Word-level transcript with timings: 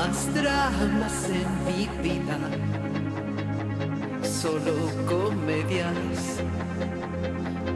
más 0.00 0.34
dramas 0.34 1.28
en 1.28 1.48
mi 1.66 1.82
vida, 2.02 2.38
solo 4.22 4.74
comedias 5.06 6.20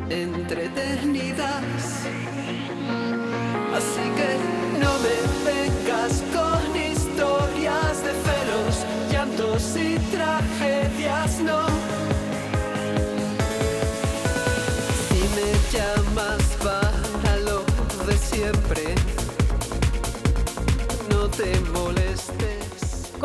entretenidas. 0.09 1.85
Así 3.77 4.05
que 4.19 4.31
no 4.83 4.93
me 5.05 5.64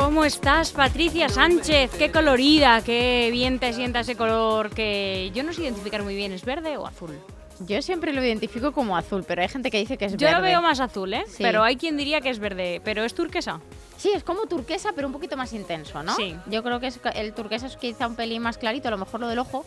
¿Cómo 0.10 0.26
estás, 0.26 0.72
Patricia 0.72 1.30
Sánchez? 1.30 1.92
Qué 1.96 2.12
colorida, 2.12 2.82
qué 2.84 3.30
bien 3.32 3.60
te 3.60 3.74
sienta 3.74 4.00
ese 4.00 4.16
color 4.16 4.72
que 4.72 5.30
yo 5.36 5.44
no 5.44 5.54
sé 5.54 5.62
identificar 5.62 6.02
muy 6.02 6.16
bien, 6.16 6.32
¿es 6.32 6.44
verde 6.44 6.78
o 6.78 6.88
azul? 6.88 7.16
Yo 7.60 7.80
siempre 7.84 8.12
lo 8.12 8.24
identifico 8.26 8.72
como 8.72 8.98
azul, 8.98 9.24
pero 9.28 9.44
hay 9.44 9.50
gente 9.50 9.70
que 9.70 9.78
dice 9.78 10.00
que 10.00 10.06
es 10.06 10.14
Yo 10.14 10.26
verde. 10.26 10.38
lo 10.38 10.42
veo 10.42 10.62
más 10.64 10.80
azul, 10.80 11.14
¿eh? 11.14 11.26
Sí. 11.28 11.44
Pero 11.44 11.62
hay 11.62 11.76
quien 11.76 11.96
diría 11.96 12.22
que 12.22 12.32
es 12.32 12.40
verde, 12.40 12.82
pero 12.84 13.04
es 13.04 13.14
turquesa. 13.14 13.62
Sí, 13.98 14.10
es 14.12 14.24
como 14.24 14.48
turquesa, 14.48 14.94
pero 14.96 15.06
un 15.06 15.14
poquito 15.14 15.38
más 15.38 15.54
intenso, 15.54 16.02
¿no? 16.02 16.16
Sí. 16.16 16.36
Yo 16.48 16.64
creo 16.64 16.80
que 16.80 16.88
es, 16.88 17.00
el 17.14 17.34
turquesa 17.36 17.68
es 17.68 17.78
quizá 17.78 18.08
un 18.08 18.16
pelín 18.16 18.42
más 18.42 18.58
clarito, 18.58 18.88
a 18.88 18.92
lo 18.92 18.98
mejor 18.98 19.20
lo 19.20 19.28
del 19.28 19.38
ojo. 19.38 19.64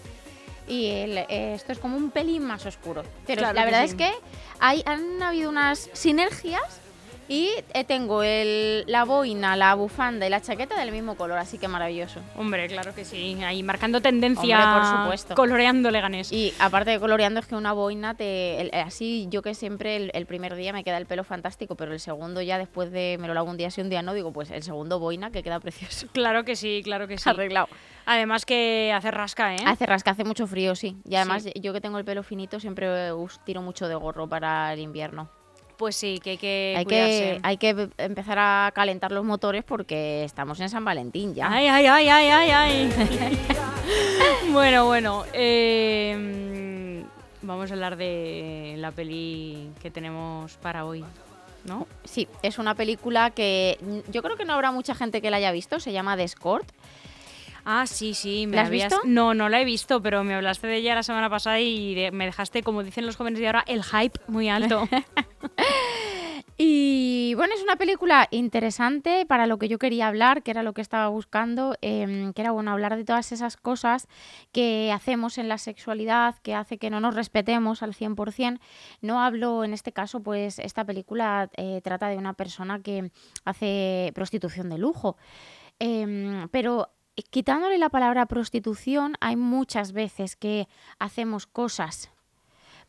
Y 0.67 0.87
el- 0.87 1.19
eh, 1.19 1.53
esto 1.55 1.71
es 1.71 1.79
como 1.79 1.97
un 1.97 2.11
pelín 2.11 2.43
más 2.43 2.67
oscuro. 2.67 3.05
Pero 3.29 3.43
Claro 3.43 3.55
la 3.55 3.65
verdad 3.65 3.83
sí. 3.83 3.91
es 3.91 3.95
que 3.95 4.11
hay, 4.59 4.83
han 4.87 5.23
habido 5.23 5.49
unas 5.51 5.89
sinergias 5.93 6.63
y 7.29 7.49
eh, 7.73 7.85
tengo 7.85 8.23
el, 8.23 8.85
la 8.87 9.05
boina, 9.05 9.57
la 9.57 9.75
bufanda 9.75 10.27
y 10.27 10.31
la 10.31 10.41
chaqueta 10.41 10.79
del 10.79 10.93
mismo 10.93 11.17
color, 11.17 11.39
así 11.39 11.57
que 11.59 11.69
maravilloso. 11.69 12.21
Hombre, 12.37 12.67
claro 12.69 12.95
que 12.95 13.05
sí, 13.05 13.39
ahí 13.45 13.63
marcando 13.63 14.01
tendencia, 14.01 14.59
Hombre, 14.75 14.81
por 14.91 14.99
supuesto. 15.03 15.35
coloreando 15.35 15.91
Leganés. 15.91 16.31
Y 16.33 16.53
aparte 16.59 16.91
de 16.91 17.01
coloreando, 17.01 17.41
es 17.41 17.47
que 17.47 17.55
una 17.55 17.73
boina 17.73 18.15
te. 18.15 18.61
el- 18.61 18.71
así 18.75 19.27
yo 19.31 19.41
que 19.43 19.55
siempre 19.55 19.97
el, 19.97 20.11
el 20.15 20.27
primer 20.27 20.55
día 20.55 20.73
me 20.73 20.85
queda 20.85 20.99
el 20.99 21.07
pelo 21.07 21.25
fantástico, 21.25 21.75
pero 21.77 21.93
el 21.93 22.01
segundo 22.01 22.43
ya 22.43 22.59
después 22.59 22.91
de. 22.91 23.17
Me 23.21 23.29
lo 23.29 23.39
hago 23.39 23.51
un 23.51 23.57
día 23.57 23.71
sí, 23.71 23.81
un 23.81 23.89
día 23.89 24.03
no, 24.03 24.15
digo, 24.15 24.33
pues 24.33 24.51
el 24.51 24.63
segundo 24.63 24.99
boina 24.99 25.31
que 25.31 25.43
queda 25.43 25.59
precioso. 25.61 26.07
Claro 26.13 26.45
que 26.45 26.57
sí, 26.57 26.83
claro 26.85 27.09
que 27.09 27.19
sí. 27.19 27.29
Arreglado. 27.31 27.69
Además 28.07 28.45
que 28.45 28.93
hace 28.95 29.11
rasca, 29.11 29.55
¿eh? 29.55 29.59
Hace 29.65 29.87
rasca, 29.87 30.11
hace 30.11 30.25
mucho 30.25 30.47
frío, 30.47 30.75
sí. 30.75 30.97
Y 31.09 31.15
además, 31.17 31.45
Sí. 31.45 31.53
yo 31.61 31.73
que 31.73 31.81
tengo 31.81 31.99
el 31.99 32.05
pelo 32.05 32.23
finito, 32.23 32.59
siempre 32.61 32.87
eh, 33.09 33.13
tiro 33.45 33.63
mucho 33.63 33.87
de 33.89 33.95
gorro 33.95 34.29
para 34.29 34.73
el 34.73 34.81
invierno. 34.81 35.29
Pues 35.77 35.97
sí, 35.97 36.21
que 36.23 36.31
hay 36.31 36.37
que 36.39 36.75
hay, 36.79 36.85
cuidarse. 36.85 37.19
que, 37.19 37.41
hay 37.43 37.57
que 37.57 37.73
be- 37.75 37.89
empezar 37.99 38.39
a 38.39 38.71
calentar 38.75 39.11
los 39.13 39.25
motores 39.25 39.65
porque 39.65 40.23
estamos 40.25 40.61
en 40.61 40.69
San 40.69 40.85
Valentín 40.85 41.35
ya. 41.35 41.51
Ay, 41.53 41.67
ay, 41.67 41.87
ay, 41.87 42.09
ay, 42.09 42.29
ay, 42.29 42.51
ay. 42.51 43.39
bueno, 44.53 44.87
bueno. 44.87 45.25
eh, 45.33 47.03
vamos 47.43 47.71
a 47.71 47.75
hablar 47.75 47.97
de 47.97 48.75
la 48.79 48.93
peli 48.93 49.71
que 49.83 49.91
tenemos 49.91 50.53
para 50.59 50.85
hoy, 50.85 51.05
¿no? 51.65 51.87
Sí, 52.05 52.29
es 52.43 52.59
una 52.59 52.75
película 52.75 53.31
que 53.31 53.79
yo 54.11 54.23
creo 54.23 54.37
que 54.37 54.45
no 54.45 54.53
habrá 54.53 54.71
mucha 54.73 54.95
gente 54.95 55.21
que 55.21 55.31
la 55.31 55.39
haya 55.39 55.53
visto. 55.53 55.81
Se 55.81 55.93
llama 55.93 56.17
The 56.17 56.25
Escort. 56.25 56.69
Ah, 57.65 57.87
sí, 57.87 58.15
sí. 58.15 58.47
Me 58.47 58.57
¿La 58.57 58.63
has 58.63 58.69
habías- 58.69 58.91
visto? 58.93 59.07
No, 59.07 59.35
no 59.35 59.49
la 59.49 59.61
he 59.61 59.65
visto, 59.65 60.03
pero 60.03 60.25
me 60.25 60.35
hablaste 60.35 60.67
de 60.67 60.77
ella 60.77 60.95
la 60.95 61.03
semana 61.03 61.31
pasada 61.31 61.61
y 61.61 61.95
de- 61.95 62.11
me 62.13 62.27
dejaste, 62.27 62.63
como 62.63 62.83
dicen 62.83 63.07
los 63.07 63.17
jóvenes 63.17 63.39
de 63.41 63.47
ahora, 63.47 63.65
el 63.67 63.83
hype 63.85 64.19
muy 64.29 64.49
alto. 64.49 64.89
Y 66.59 67.33
bueno, 67.35 67.55
es 67.57 67.63
una 67.63 67.77
película 67.77 68.29
interesante 68.31 69.25
para 69.27 69.47
lo 69.47 69.59
que 69.59 69.69
yo 69.69 69.79
quería 69.79 70.07
hablar, 70.07 70.43
que 70.43 70.51
era 70.51 70.63
lo 70.63 70.75
que 70.75 70.83
estaba 70.83 71.09
buscando, 71.09 71.77
em, 71.81 72.33
que 72.35 72.43
era 72.43 72.53
bueno 72.53 72.71
hablar 72.71 72.95
de 72.97 73.05
todas 73.05 73.33
esas 73.33 73.57
cosas 73.57 74.07
que 74.53 74.93
hacemos 74.93 75.39
en 75.39 75.49
la 75.49 75.59
sexualidad, 75.59 76.37
que 76.43 76.55
hace 76.55 76.79
que 76.79 76.91
no 76.91 77.01
nos 77.01 77.15
respetemos 77.17 77.83
al 77.83 77.95
100%. 77.95 78.61
No 79.01 79.23
hablo, 79.23 79.65
en 79.65 79.73
este 79.73 79.93
caso, 79.93 80.21
pues 80.23 80.59
esta 80.59 80.85
película 80.85 81.51
eh, 81.57 81.81
trata 81.83 82.09
de 82.09 82.19
una 82.19 82.35
persona 82.35 82.81
que 82.81 83.11
hace 83.45 84.13
prostitución 84.15 84.69
de 84.69 84.79
lujo. 84.79 85.17
Em, 85.81 86.49
pero 86.51 86.91
quitándole 87.31 87.79
la 87.79 87.89
palabra 87.91 88.27
prostitución, 88.27 89.17
hay 89.21 89.37
muchas 89.37 89.93
veces 89.93 90.37
que 90.37 90.69
hacemos 90.99 91.47
cosas 91.47 92.11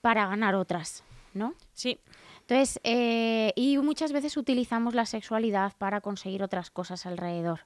para 0.02 0.28
ganar 0.28 0.56
otras, 0.56 1.04
¿no? 1.34 1.54
sí, 1.74 2.00
Entonces, 2.42 2.80
eh, 2.84 3.54
y 3.56 3.78
muchas 3.78 4.12
veces 4.12 4.36
utilizamos 4.38 4.94
la 4.96 5.06
sexualidad 5.06 5.74
para 5.78 6.02
conseguir 6.02 6.44
otras 6.44 6.70
cosas 6.70 7.06
alrededor. 7.06 7.62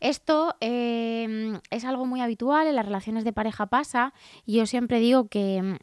Esto 0.00 0.56
eh, 0.60 1.58
es 1.70 1.84
algo 1.84 2.06
muy 2.06 2.20
habitual, 2.22 2.66
en 2.66 2.76
las 2.76 2.86
relaciones 2.86 3.24
de 3.24 3.32
pareja 3.34 3.66
pasa, 3.66 4.14
y 4.46 4.56
yo 4.56 4.66
siempre 4.66 4.98
digo 5.00 5.28
que 5.28 5.78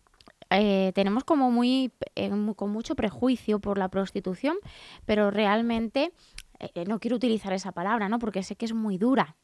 eh, 0.49 0.91
tenemos 0.95 1.23
como 1.23 1.51
muy, 1.51 1.91
eh, 2.15 2.29
mu- 2.31 2.55
con 2.55 2.71
mucho 2.71 2.95
prejuicio 2.95 3.59
por 3.59 3.77
la 3.77 3.89
prostitución, 3.89 4.57
pero 5.05 5.29
realmente 5.29 6.11
eh, 6.59 6.85
no 6.87 6.99
quiero 6.99 7.17
utilizar 7.17 7.53
esa 7.53 7.71
palabra, 7.71 8.09
¿no? 8.09 8.17
Porque 8.17 8.41
sé 8.41 8.55
que 8.55 8.65
es 8.65 8.73
muy 8.73 8.97
dura. 8.97 9.35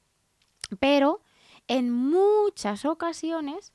Pero 0.78 1.22
en 1.67 1.91
muchas 1.91 2.85
ocasiones 2.85 3.73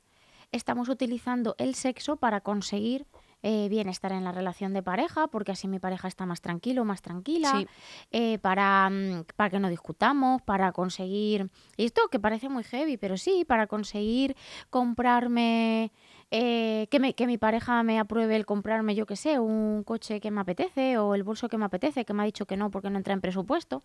estamos 0.52 0.88
utilizando 0.88 1.54
el 1.58 1.74
sexo 1.74 2.16
para 2.16 2.40
conseguir 2.40 3.06
eh, 3.42 3.68
bienestar 3.68 4.10
en 4.10 4.24
la 4.24 4.32
relación 4.32 4.72
de 4.72 4.82
pareja, 4.82 5.28
porque 5.28 5.52
así 5.52 5.68
mi 5.68 5.78
pareja 5.78 6.08
está 6.08 6.26
más 6.26 6.40
tranquilo, 6.40 6.84
más 6.84 7.02
tranquila, 7.02 7.52
Sí. 7.60 7.66
eh, 8.10 8.38
para, 8.40 8.90
mm, 8.90 9.26
para 9.36 9.48
que 9.50 9.60
no 9.60 9.68
discutamos, 9.68 10.42
para 10.42 10.72
conseguir, 10.72 11.48
y 11.76 11.84
esto 11.84 12.02
que 12.10 12.18
parece 12.18 12.48
muy 12.48 12.64
heavy, 12.64 12.96
pero 12.96 13.16
sí, 13.16 13.44
para 13.46 13.68
conseguir 13.68 14.34
comprarme, 14.70 15.92
eh, 16.30 16.88
que, 16.90 17.00
me- 17.00 17.14
que 17.14 17.26
mi 17.26 17.38
pareja 17.38 17.82
me 17.82 17.98
apruebe 17.98 18.36
el 18.36 18.44
comprarme, 18.44 18.94
yo 18.94 19.06
que 19.06 19.16
sé, 19.16 19.38
un 19.38 19.82
coche 19.84 20.20
que 20.20 20.30
me 20.30 20.40
apetece 20.42 20.98
o 20.98 21.14
el 21.14 21.22
bolso 21.22 21.48
que 21.48 21.56
me 21.56 21.64
apetece, 21.64 22.04
que 22.04 22.12
me 22.12 22.22
ha 22.22 22.26
dicho 22.26 22.46
que 22.46 22.56
no 22.56 22.70
porque 22.70 22.90
no 22.90 22.98
entra 22.98 23.14
en 23.14 23.20
presupuesto, 23.20 23.82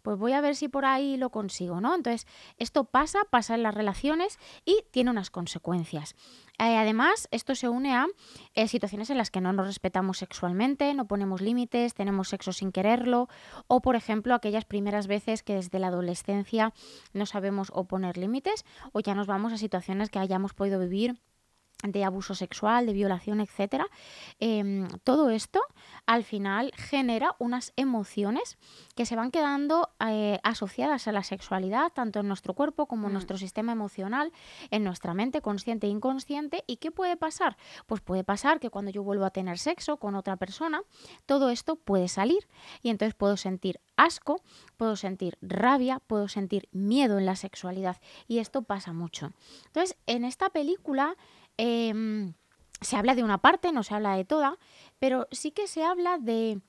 pues 0.00 0.18
voy 0.18 0.32
a 0.32 0.40
ver 0.40 0.56
si 0.56 0.68
por 0.68 0.84
ahí 0.84 1.16
lo 1.16 1.30
consigo, 1.30 1.80
¿no? 1.80 1.94
Entonces, 1.94 2.26
esto 2.58 2.84
pasa, 2.84 3.20
pasa 3.30 3.54
en 3.54 3.62
las 3.62 3.74
relaciones 3.74 4.38
y 4.64 4.84
tiene 4.90 5.10
unas 5.10 5.30
consecuencias. 5.30 6.16
Eh, 6.58 6.76
además, 6.76 7.28
esto 7.30 7.54
se 7.54 7.68
une 7.68 7.94
a 7.94 8.06
eh, 8.54 8.68
situaciones 8.68 9.10
en 9.10 9.18
las 9.18 9.30
que 9.30 9.40
no 9.40 9.52
nos 9.52 9.66
respetamos 9.66 10.18
sexualmente, 10.18 10.92
no 10.94 11.06
ponemos 11.06 11.40
límites, 11.40 11.94
tenemos 11.94 12.28
sexo 12.28 12.52
sin 12.52 12.72
quererlo, 12.72 13.28
o 13.68 13.80
por 13.80 13.96
ejemplo, 13.96 14.34
aquellas 14.34 14.64
primeras 14.64 15.06
veces 15.06 15.42
que 15.42 15.54
desde 15.54 15.78
la 15.78 15.88
adolescencia 15.88 16.72
no 17.12 17.26
sabemos 17.26 17.70
o 17.74 17.84
poner 17.84 18.16
límites, 18.16 18.64
o 18.92 19.00
ya 19.00 19.14
nos 19.14 19.26
vamos 19.26 19.52
a 19.52 19.58
situaciones 19.58 20.08
que 20.10 20.18
hayamos 20.18 20.54
podido 20.54 20.80
vivir 20.80 21.16
de 21.82 22.04
abuso 22.04 22.34
sexual, 22.36 22.86
de 22.86 22.92
violación, 22.92 23.40
etcétera. 23.40 23.86
Em, 24.38 24.86
todo 25.02 25.30
esto 25.30 25.60
al 26.06 26.22
final 26.22 26.70
genera 26.76 27.34
unas 27.40 27.72
emociones 27.74 28.56
que 28.94 29.04
se 29.04 29.16
van 29.16 29.32
quedando 29.32 29.90
eh, 30.06 30.38
asociadas 30.44 31.08
a 31.08 31.12
la 31.12 31.24
sexualidad, 31.24 31.90
tanto 31.92 32.20
en 32.20 32.28
nuestro 32.28 32.54
cuerpo 32.54 32.86
como 32.86 33.06
en 33.08 33.12
Mm. 33.12 33.14
nuestro 33.14 33.36
sistema 33.36 33.72
emocional, 33.72 34.32
en 34.70 34.84
nuestra 34.84 35.12
mente 35.12 35.40
consciente 35.40 35.88
e 35.88 35.90
inconsciente. 35.90 36.62
¿Y 36.68 36.76
qué 36.76 36.92
puede 36.92 37.16
pasar? 37.16 37.56
Pues 37.86 38.00
puede 38.00 38.22
pasar 38.22 38.60
que 38.60 38.70
cuando 38.70 38.90
yo 38.92 39.02
vuelvo 39.02 39.24
a 39.24 39.30
tener 39.30 39.58
sexo 39.58 39.96
con 39.96 40.14
otra 40.14 40.36
persona, 40.36 40.82
todo 41.26 41.50
esto 41.50 41.74
puede 41.76 42.06
salir 42.06 42.46
y 42.82 42.90
entonces 42.90 43.14
puedo 43.14 43.36
sentir 43.36 43.80
asco, 43.96 44.40
puedo 44.76 44.94
sentir 44.96 45.36
rabia, 45.42 46.00
puedo 46.06 46.28
sentir 46.28 46.68
miedo 46.72 47.18
en 47.18 47.26
la 47.26 47.34
sexualidad 47.36 48.00
y 48.28 48.38
esto 48.38 48.62
pasa 48.62 48.92
mucho. 48.92 49.32
Entonces, 49.66 49.96
en 50.06 50.24
esta 50.24 50.48
película 50.50 51.16
em, 51.56 52.34
se 52.80 52.96
habla 52.96 53.14
de 53.14 53.22
una 53.22 53.38
parte, 53.38 53.72
no 53.72 53.82
se 53.82 53.94
habla 53.94 54.16
de 54.16 54.24
toda, 54.24 54.58
pero 54.98 55.28
sí 55.30 55.50
que 55.50 55.66
se 55.66 55.84
habla 55.84 56.18
de, 56.18 56.60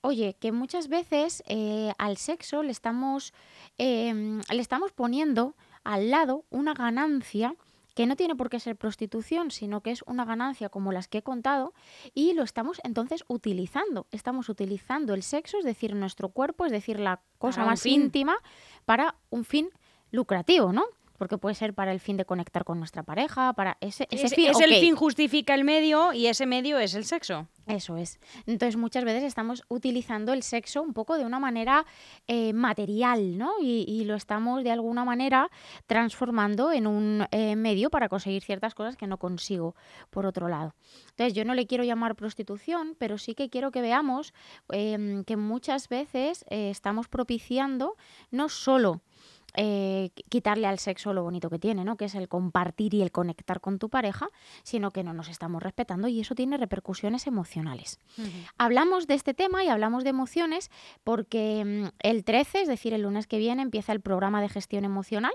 oye, 0.00 0.36
que 0.38 0.52
muchas 0.52 0.88
veces 0.88 1.42
eh, 1.46 1.92
al 1.98 2.16
sexo 2.16 2.62
le 2.62 2.72
estamos, 2.72 3.32
em, 3.78 4.40
le 4.50 4.60
estamos 4.60 4.92
poniendo 4.92 5.54
al 5.84 6.10
lado 6.10 6.44
una 6.50 6.74
ganancia 6.74 7.54
que 7.96 8.04
no 8.06 8.14
tiene 8.14 8.36
por 8.36 8.50
qué 8.50 8.60
ser 8.60 8.76
prostitución, 8.76 9.50
sino 9.50 9.80
que 9.80 9.90
es 9.90 10.02
una 10.06 10.26
ganancia 10.26 10.68
como 10.68 10.92
las 10.92 11.08
que 11.08 11.18
he 11.18 11.22
contado 11.22 11.72
y 12.12 12.34
lo 12.34 12.42
estamos 12.42 12.78
entonces 12.84 13.24
utilizando. 13.26 14.06
Estamos 14.10 14.50
utilizando 14.50 15.14
el 15.14 15.22
sexo, 15.22 15.58
es 15.58 15.64
decir, 15.64 15.94
nuestro 15.94 16.28
cuerpo, 16.28 16.66
es 16.66 16.72
decir, 16.72 17.00
la 17.00 17.22
cosa 17.38 17.64
más 17.64 17.80
fin. 17.80 18.02
íntima, 18.02 18.36
para 18.84 19.14
un 19.30 19.46
fin 19.46 19.70
lucrativo, 20.10 20.74
¿no? 20.74 20.84
Porque 21.16 21.38
puede 21.38 21.54
ser 21.54 21.74
para 21.74 21.92
el 21.92 22.00
fin 22.00 22.16
de 22.16 22.24
conectar 22.24 22.64
con 22.64 22.78
nuestra 22.78 23.02
pareja, 23.02 23.52
para 23.52 23.76
ese, 23.80 24.06
ese 24.10 24.26
Es, 24.26 24.34
fin. 24.34 24.50
es 24.50 24.60
el 24.60 24.74
fin 24.74 24.94
justifica 24.96 25.54
el 25.54 25.64
medio 25.64 26.12
y 26.12 26.26
ese 26.26 26.46
medio 26.46 26.78
es 26.78 26.94
el 26.94 27.04
sexo. 27.04 27.48
Eso 27.66 27.96
es. 27.96 28.20
Entonces 28.46 28.76
muchas 28.76 29.04
veces 29.04 29.24
estamos 29.24 29.64
utilizando 29.68 30.32
el 30.32 30.42
sexo 30.44 30.82
un 30.82 30.92
poco 30.92 31.18
de 31.18 31.24
una 31.24 31.40
manera 31.40 31.84
eh, 32.28 32.52
material, 32.52 33.36
¿no? 33.36 33.54
Y, 33.60 33.84
y 33.88 34.04
lo 34.04 34.14
estamos 34.14 34.62
de 34.62 34.70
alguna 34.70 35.04
manera 35.04 35.50
transformando 35.86 36.70
en 36.72 36.86
un 36.86 37.26
eh, 37.32 37.56
medio 37.56 37.90
para 37.90 38.08
conseguir 38.08 38.42
ciertas 38.42 38.74
cosas 38.74 38.96
que 38.96 39.06
no 39.06 39.18
consigo 39.18 39.74
por 40.10 40.26
otro 40.26 40.48
lado. 40.48 40.74
Entonces 41.10 41.34
yo 41.34 41.44
no 41.44 41.54
le 41.54 41.66
quiero 41.66 41.82
llamar 41.82 42.14
prostitución, 42.14 42.94
pero 42.98 43.18
sí 43.18 43.34
que 43.34 43.50
quiero 43.50 43.70
que 43.70 43.80
veamos 43.80 44.32
em, 44.70 45.24
que 45.24 45.36
muchas 45.36 45.88
veces 45.88 46.44
eh, 46.48 46.70
estamos 46.70 47.08
propiciando 47.08 47.96
no 48.30 48.48
solo 48.48 49.00
eh, 49.56 50.10
qui- 50.14 50.24
quitarle 50.28 50.66
al 50.66 50.78
sexo 50.78 51.12
lo 51.12 51.22
bonito 51.22 51.50
que 51.50 51.58
tiene, 51.58 51.84
¿no? 51.84 51.96
Que 51.96 52.04
es 52.06 52.14
el 52.14 52.28
compartir 52.28 52.94
y 52.94 53.02
el 53.02 53.10
conectar 53.10 53.60
con 53.60 53.78
tu 53.78 53.88
pareja, 53.88 54.28
sino 54.62 54.90
que 54.90 55.02
no 55.02 55.12
nos 55.14 55.28
estamos 55.28 55.62
respetando 55.62 56.08
y 56.08 56.20
eso 56.20 56.34
tiene 56.34 56.56
repercusiones 56.56 57.26
emocionales. 57.26 57.98
Hablamos 58.58 59.06
de 59.06 59.14
este 59.14 59.34
tema 59.34 59.64
y 59.64 59.68
hablamos 59.68 60.04
de 60.04 60.10
emociones 60.10 60.70
porque 61.04 61.64
mm, 61.64 61.88
el 62.00 62.24
13, 62.24 62.62
es 62.62 62.68
decir, 62.68 62.92
el 62.94 63.02
lunes 63.02 63.26
que 63.26 63.38
viene, 63.38 63.62
empieza 63.62 63.92
el 63.92 64.00
programa 64.00 64.40
de 64.40 64.48
gestión 64.48 64.84
emocional. 64.84 65.32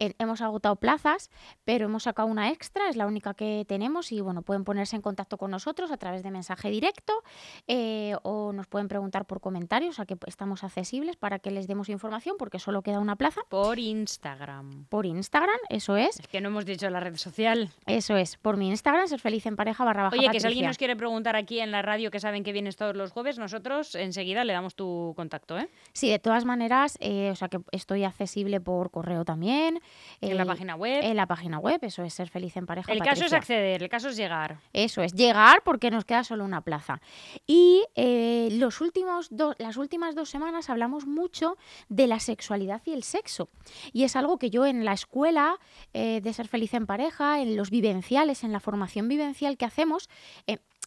Hemos 0.00 0.40
agotado 0.40 0.76
plazas, 0.76 1.30
pero 1.64 1.84
hemos 1.84 2.04
sacado 2.04 2.26
una 2.26 2.50
extra, 2.50 2.88
es 2.88 2.96
la 2.96 3.06
única 3.06 3.34
que 3.34 3.64
tenemos 3.68 4.12
y 4.12 4.22
bueno, 4.22 4.40
pueden 4.42 4.64
ponerse 4.64 4.96
en 4.96 5.02
contacto 5.02 5.36
con 5.36 5.50
nosotros 5.50 5.90
a 5.90 5.98
través 5.98 6.22
de 6.22 6.30
mensaje 6.30 6.70
directo 6.70 7.22
eh, 7.66 8.14
o 8.22 8.52
nos 8.52 8.66
pueden 8.66 8.88
preguntar 8.88 9.26
por 9.26 9.40
comentarios, 9.40 10.00
a 10.00 10.06
que 10.06 10.16
estamos 10.26 10.64
accesibles 10.64 11.16
para 11.16 11.38
que 11.38 11.50
les 11.50 11.66
demos 11.66 11.90
información 11.90 12.36
porque 12.38 12.58
solo 12.58 12.80
queda 12.80 12.98
una 12.98 13.16
plaza. 13.16 13.42
Por 13.50 13.78
Instagram. 13.78 14.86
Por 14.86 15.04
Instagram, 15.04 15.58
eso 15.68 15.96
es, 15.96 16.18
Es 16.18 16.28
que 16.28 16.40
no 16.40 16.48
hemos 16.48 16.64
dicho 16.64 16.88
la 16.88 17.00
red 17.00 17.16
social. 17.16 17.70
eso 17.86 18.16
es, 18.16 18.36
por 18.38 18.56
mi 18.56 18.68
Instagram, 18.68 19.06
ser 19.06 19.20
feliz 19.20 19.44
en 19.46 19.56
pareja 19.56 19.84
barra 19.84 20.04
baja 20.04 20.16
Oye, 20.16 20.30
que 20.30 20.40
si 20.40 20.46
alguien 20.46 20.66
nos 20.66 20.78
quiere 20.78 20.96
preguntar 20.96 21.36
aquí 21.36 21.60
en 21.60 21.70
la 21.70 21.82
radio, 21.82 22.10
que 22.10 22.20
saben 22.20 22.42
que 22.42 22.52
vienes 22.52 22.76
todos 22.76 22.96
los 22.96 23.12
jueves, 23.12 23.38
nosotros 23.38 23.94
enseguida 23.94 24.44
le 24.44 24.54
damos 24.54 24.74
tu 24.74 25.12
contacto, 25.14 25.58
¿eh? 25.58 25.68
Sí, 25.92 26.08
de 26.10 26.18
todas 26.18 26.46
maneras, 26.46 26.96
eh, 27.00 27.30
o 27.30 27.36
sea 27.36 27.48
que 27.48 27.60
estoy 27.72 28.04
accesible 28.04 28.60
por 28.60 28.90
correo 28.90 29.24
también. 29.24 29.80
En 30.20 30.36
la 30.36 30.42
eh, 30.42 30.46
página 30.46 30.74
web. 30.76 31.00
En 31.02 31.16
la 31.16 31.26
página 31.26 31.58
web, 31.58 31.78
eso 31.82 32.02
es 32.02 32.12
ser 32.14 32.28
feliz 32.28 32.56
en 32.56 32.66
pareja. 32.66 32.92
el 32.92 33.00
caso 33.00 33.24
es 33.24 33.32
acceder, 33.32 33.82
el 33.82 33.88
caso 33.88 34.08
es 34.10 34.16
llegar. 34.16 34.58
Eso 34.72 35.02
es, 35.02 35.12
llegar 35.14 35.62
porque 35.64 35.90
nos 35.90 36.04
queda 36.04 36.24
solo 36.24 36.44
una 36.44 36.60
plaza. 36.60 37.00
Y 37.46 37.84
eh, 37.94 38.48
los 38.52 38.80
últimos 38.80 39.28
do- 39.30 39.54
las 39.58 39.76
últimas 39.76 40.14
dos 40.14 40.28
semanas 40.28 40.68
hablamos 40.70 41.06
mucho 41.06 41.56
de 41.88 42.06
la 42.06 42.20
sexualidad 42.20 42.82
y 42.84 42.92
el 42.92 43.02
sexo. 43.02 43.48
Y 43.92 44.04
es 44.04 44.16
algo 44.16 44.38
que 44.38 44.50
yo 44.50 44.66
en 44.66 44.84
la 44.84 44.92
escuela 44.92 45.56
eh, 45.94 46.20
de 46.22 46.32
ser 46.32 46.48
feliz 46.48 46.74
en 46.74 46.86
pareja, 46.86 47.40
en 47.40 47.56
los 47.56 47.70
vivenciales, 47.70 48.44
en 48.44 48.52
la 48.52 48.60
formación 48.60 49.08
vivencial 49.08 49.56
que 49.56 49.64
hacemos, 49.64 50.08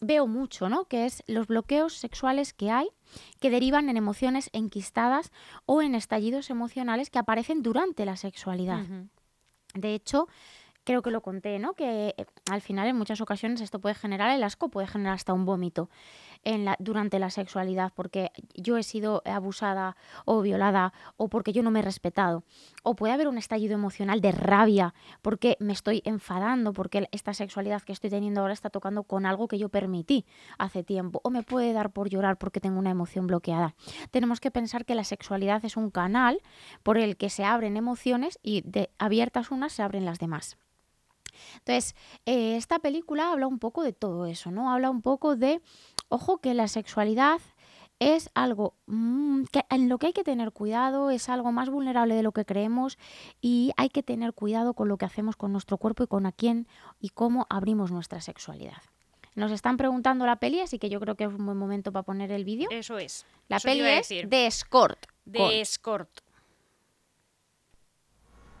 veo 0.00 0.26
mucho, 0.26 0.68
¿no? 0.68 0.84
Que 0.86 1.06
es 1.06 1.22
los 1.26 1.46
bloqueos 1.46 1.94
sexuales 1.94 2.52
que 2.52 2.70
hay 2.70 2.88
que 3.40 3.50
derivan 3.50 3.88
en 3.88 3.96
emociones 3.96 4.50
enquistadas 4.52 5.30
o 5.66 5.82
en 5.82 5.94
estallidos 5.94 6.50
emocionales 6.50 7.10
que 7.10 7.18
aparecen 7.18 7.62
durante 7.62 8.04
la 8.04 8.16
sexualidad. 8.16 8.84
De 9.74 9.94
hecho, 9.94 10.28
creo 10.84 11.02
que 11.02 11.10
lo 11.10 11.22
conté, 11.22 11.58
¿no? 11.58 11.74
Que 11.74 12.14
eh, 12.16 12.26
al 12.50 12.60
final 12.60 12.88
en 12.88 12.96
muchas 12.96 13.20
ocasiones 13.20 13.60
esto 13.60 13.80
puede 13.80 13.94
generar 13.94 14.30
el 14.30 14.42
asco, 14.42 14.68
puede 14.68 14.86
generar 14.86 15.14
hasta 15.14 15.32
un 15.32 15.44
vómito 15.44 15.90
durante 16.78 17.18
la 17.18 17.30
sexualidad, 17.30 17.92
porque 17.94 18.30
yo 18.54 18.76
he 18.76 18.82
sido 18.82 19.22
abusada 19.24 19.96
o 20.24 20.40
violada 20.42 20.92
o 21.16 21.28
porque 21.28 21.52
yo 21.52 21.62
no 21.62 21.70
me 21.70 21.80
he 21.80 21.82
respetado. 21.82 22.44
O 22.82 22.94
puede 22.94 23.12
haber 23.14 23.28
un 23.28 23.38
estallido 23.38 23.74
emocional 23.74 24.20
de 24.20 24.32
rabia 24.32 24.94
porque 25.22 25.56
me 25.60 25.72
estoy 25.72 26.02
enfadando, 26.04 26.72
porque 26.72 27.08
esta 27.12 27.34
sexualidad 27.34 27.82
que 27.82 27.92
estoy 27.92 28.10
teniendo 28.10 28.40
ahora 28.40 28.52
está 28.52 28.70
tocando 28.70 29.04
con 29.04 29.26
algo 29.26 29.48
que 29.48 29.58
yo 29.58 29.68
permití 29.68 30.24
hace 30.58 30.82
tiempo. 30.82 31.20
O 31.24 31.30
me 31.30 31.42
puede 31.42 31.72
dar 31.72 31.90
por 31.90 32.08
llorar 32.08 32.36
porque 32.36 32.60
tengo 32.60 32.78
una 32.78 32.90
emoción 32.90 33.26
bloqueada. 33.26 33.74
Tenemos 34.10 34.40
que 34.40 34.50
pensar 34.50 34.84
que 34.84 34.94
la 34.94 35.04
sexualidad 35.04 35.64
es 35.64 35.76
un 35.76 35.90
canal 35.90 36.40
por 36.82 36.98
el 36.98 37.16
que 37.16 37.30
se 37.30 37.44
abren 37.44 37.76
emociones 37.76 38.38
y 38.42 38.62
de 38.62 38.90
abiertas 38.98 39.50
unas 39.50 39.72
se 39.72 39.82
abren 39.82 40.04
las 40.04 40.18
demás. 40.18 40.56
Entonces, 41.58 41.94
eh, 42.26 42.56
esta 42.56 42.78
película 42.78 43.32
habla 43.32 43.46
un 43.46 43.58
poco 43.58 43.82
de 43.82 43.92
todo 43.92 44.26
eso, 44.26 44.50
¿no? 44.50 44.70
Habla 44.70 44.90
un 44.90 45.02
poco 45.02 45.36
de, 45.36 45.60
ojo, 46.08 46.38
que 46.38 46.54
la 46.54 46.68
sexualidad 46.68 47.40
es 48.00 48.28
algo 48.34 48.74
mm, 48.86 49.44
que, 49.52 49.64
en 49.70 49.88
lo 49.88 49.98
que 49.98 50.08
hay 50.08 50.12
que 50.12 50.24
tener 50.24 50.52
cuidado, 50.52 51.10
es 51.10 51.28
algo 51.28 51.52
más 51.52 51.70
vulnerable 51.70 52.14
de 52.14 52.22
lo 52.22 52.32
que 52.32 52.44
creemos 52.44 52.98
y 53.40 53.72
hay 53.76 53.88
que 53.88 54.02
tener 54.02 54.32
cuidado 54.32 54.74
con 54.74 54.88
lo 54.88 54.96
que 54.96 55.04
hacemos 55.04 55.36
con 55.36 55.52
nuestro 55.52 55.78
cuerpo 55.78 56.02
y 56.02 56.06
con 56.06 56.26
a 56.26 56.32
quién 56.32 56.66
y 57.00 57.10
cómo 57.10 57.46
abrimos 57.48 57.92
nuestra 57.92 58.20
sexualidad. 58.20 58.82
Nos 59.36 59.50
están 59.52 59.76
preguntando 59.76 60.26
la 60.26 60.36
peli, 60.36 60.60
así 60.60 60.78
que 60.78 60.88
yo 60.88 61.00
creo 61.00 61.16
que 61.16 61.24
es 61.24 61.30
un 61.30 61.44
buen 61.44 61.58
momento 61.58 61.90
para 61.90 62.04
poner 62.04 62.30
el 62.30 62.44
vídeo. 62.44 62.68
Eso 62.70 62.98
es. 62.98 63.26
La 63.48 63.56
Eso 63.56 63.66
peli 63.68 63.80
es 63.80 64.08
de 64.08 64.46
Escort. 64.46 65.06
de 65.24 65.60
escort. 65.60 66.10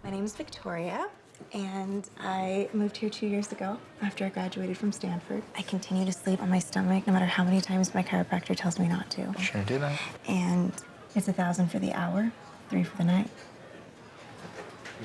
My 0.02 0.10
name 0.10 0.24
is 0.24 0.36
Victoria, 0.36 1.08
and 1.52 2.08
I 2.20 2.68
moved 2.72 2.96
here 2.96 3.10
two 3.10 3.26
years 3.26 3.52
ago 3.52 3.78
after 4.02 4.24
I 4.24 4.28
graduated 4.28 4.76
from 4.76 4.92
Stanford. 4.92 5.42
I 5.56 5.62
continue 5.62 6.04
to 6.04 6.12
sleep 6.12 6.42
on 6.42 6.50
my 6.50 6.58
stomach 6.58 7.06
no 7.06 7.12
matter 7.12 7.26
how 7.26 7.44
many 7.44 7.60
times 7.60 7.94
my 7.94 8.02
chiropractor 8.02 8.56
tells 8.56 8.78
me 8.78 8.88
not 8.88 9.10
to. 9.10 9.34
Shouldn't 9.38 9.66
do 9.66 9.78
that. 9.78 10.00
And 10.26 10.72
it's 11.14 11.28
a 11.28 11.32
thousand 11.32 11.70
for 11.70 11.78
the 11.78 11.92
hour, 11.92 12.32
three 12.70 12.82
for 12.82 12.96
the 12.96 13.04
night. 13.04 13.30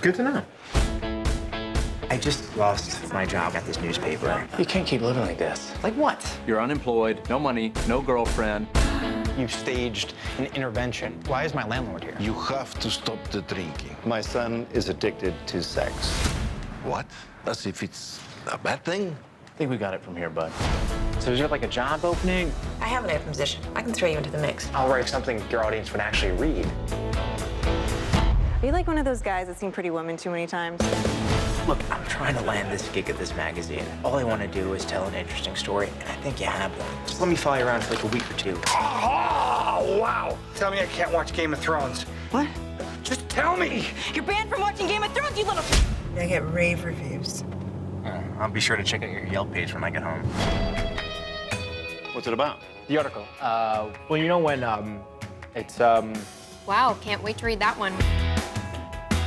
Good 0.01 0.15
to 0.15 0.23
know. 0.23 0.43
I 2.11 2.17
just 2.17 2.57
lost 2.57 3.13
my 3.13 3.25
job 3.25 3.55
at 3.55 3.65
this 3.65 3.79
newspaper. 3.79 4.47
You 4.57 4.65
can't 4.65 4.87
keep 4.87 5.01
living 5.01 5.21
like 5.21 5.37
this. 5.37 5.71
Like 5.83 5.93
what? 5.93 6.25
You're 6.47 6.61
unemployed, 6.61 7.21
no 7.29 7.37
money, 7.37 7.71
no 7.87 8.01
girlfriend. 8.01 8.67
You 9.39 9.47
staged 9.47 10.15
an 10.37 10.47
intervention. 10.47 11.17
Why 11.25 11.45
is 11.45 11.53
my 11.53 11.65
landlord 11.65 12.03
here? 12.03 12.17
You 12.19 12.33
have 12.33 12.77
to 12.81 12.91
stop 12.91 13.23
the 13.29 13.41
drinking. 13.43 13.95
My 14.05 14.19
son 14.19 14.67
is 14.73 14.89
addicted 14.89 15.33
to 15.47 15.63
sex. 15.63 16.11
What? 16.83 17.05
As 17.45 17.65
if 17.65 17.81
it's 17.81 18.19
a 18.51 18.57
bad 18.57 18.83
thing? 18.83 19.15
I 19.47 19.57
think 19.57 19.71
we 19.71 19.77
got 19.77 19.93
it 19.93 20.03
from 20.03 20.17
here, 20.17 20.29
bud. 20.29 20.51
So 21.19 21.31
is 21.31 21.39
there 21.39 21.47
like 21.47 21.63
a 21.63 21.69
job 21.69 22.03
opening? 22.03 22.51
I 22.81 22.87
have 22.89 23.05
an 23.05 23.11
open 23.11 23.29
position. 23.29 23.63
I 23.75 23.81
can 23.81 23.93
throw 23.93 24.09
you 24.09 24.17
into 24.17 24.29
the 24.29 24.39
mix. 24.39 24.69
I'll 24.73 24.89
write 24.89 25.07
something 25.07 25.41
your 25.49 25.63
audience 25.63 25.93
would 25.93 26.01
actually 26.01 26.33
read. 26.33 26.67
Are 26.91 28.65
you 28.65 28.73
like 28.73 28.87
one 28.87 28.97
of 28.97 29.05
those 29.05 29.21
guys 29.21 29.47
that's 29.47 29.61
seen 29.61 29.71
Pretty 29.71 29.89
Woman 29.89 30.17
too 30.17 30.31
many 30.31 30.47
times? 30.47 30.81
Look, 31.69 31.91
I'm 31.91 32.03
trying 32.05 32.33
to 32.33 32.41
land 32.41 32.71
this 32.71 32.89
gig 32.89 33.11
at 33.11 33.19
this 33.19 33.35
magazine. 33.35 33.85
All 34.03 34.15
I 34.15 34.23
want 34.23 34.41
to 34.41 34.47
do 34.47 34.73
is 34.73 34.83
tell 34.85 35.03
an 35.05 35.13
interesting 35.13 35.55
story, 35.55 35.87
and 35.99 36.09
I 36.09 36.15
think 36.15 36.39
you 36.39 36.47
have 36.47 36.71
one. 36.71 37.05
Just 37.05 37.19
let 37.19 37.29
me 37.29 37.35
follow 37.35 37.59
you 37.59 37.65
around 37.65 37.83
for 37.83 37.93
like 37.93 38.03
a 38.03 38.07
week 38.07 38.27
or 38.27 38.33
two. 38.33 38.59
Oh, 38.69 39.99
wow. 40.01 40.35
Tell 40.55 40.71
me 40.71 40.79
I 40.79 40.87
can't 40.87 41.11
watch 41.11 41.31
Game 41.31 41.53
of 41.53 41.59
Thrones. 41.59 42.05
What? 42.31 42.47
Just 43.03 43.29
tell 43.29 43.55
me. 43.55 43.87
You're 44.15 44.23
banned 44.23 44.49
from 44.49 44.61
watching 44.61 44.87
Game 44.87 45.03
of 45.03 45.13
Thrones, 45.13 45.37
you 45.37 45.45
little. 45.45 45.63
I 46.17 46.25
get 46.25 46.51
rave 46.51 46.83
reviews. 46.83 47.43
Uh, 48.03 48.19
I'll 48.39 48.49
be 48.49 48.59
sure 48.59 48.75
to 48.75 48.83
check 48.83 49.03
out 49.03 49.11
your 49.11 49.27
Yelp 49.27 49.53
page 49.53 49.71
when 49.71 49.83
I 49.83 49.91
get 49.91 50.01
home. 50.01 50.23
What's 52.15 52.25
it 52.25 52.33
about? 52.33 52.61
The 52.87 52.97
article. 52.97 53.27
Uh, 53.39 53.91
well, 54.09 54.19
you 54.19 54.27
know 54.27 54.39
when 54.39 54.63
um, 54.63 55.01
it's 55.53 55.79
um, 55.79 56.13
Wow, 56.65 56.97
can't 56.99 57.21
wait 57.21 57.37
to 57.37 57.45
read 57.45 57.59
that 57.59 57.77
one. 57.77 57.93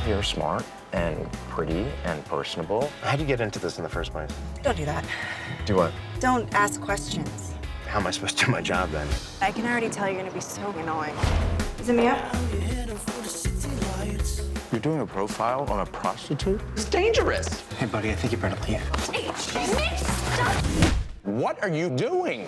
You're 0.05 0.23
smart 0.23 0.65
and 0.93 1.31
pretty 1.49 1.85
and 2.05 2.23
personable. 2.25 2.89
How'd 3.01 3.19
you 3.19 3.25
get 3.25 3.41
into 3.41 3.59
this 3.59 3.77
in 3.77 3.83
the 3.83 3.89
first 3.89 4.11
place? 4.11 4.29
Don't 4.61 4.77
do 4.77 4.85
that. 4.85 5.05
Do 5.65 5.75
what? 5.75 5.91
Don't 6.19 6.51
ask 6.53 6.79
questions. 6.79 7.53
How 7.87 7.99
am 7.99 8.07
I 8.07 8.11
supposed 8.11 8.37
to 8.39 8.45
do 8.45 8.51
my 8.51 8.61
job 8.61 8.89
then? 8.91 9.07
I 9.41 9.51
can 9.51 9.65
already 9.65 9.89
tell 9.89 10.07
you're 10.07 10.17
gonna 10.17 10.31
be 10.33 10.39
so 10.39 10.69
annoying. 10.71 11.13
Is 11.79 11.89
it 11.89 11.95
me 11.95 12.07
up? 12.07 12.19
You're 14.71 14.79
doing 14.79 15.01
a 15.01 15.05
profile 15.05 15.65
on 15.69 15.81
a 15.81 15.85
prostitute? 15.85 16.59
it's 16.73 16.85
dangerous. 16.85 17.61
Hey, 17.77 17.85
buddy, 17.85 18.09
I 18.09 18.15
think 18.15 18.33
you 18.33 18.39
better 18.39 18.59
leave. 18.67 18.81
What 21.23 21.61
are 21.61 21.69
you 21.69 21.89
doing? 21.89 22.47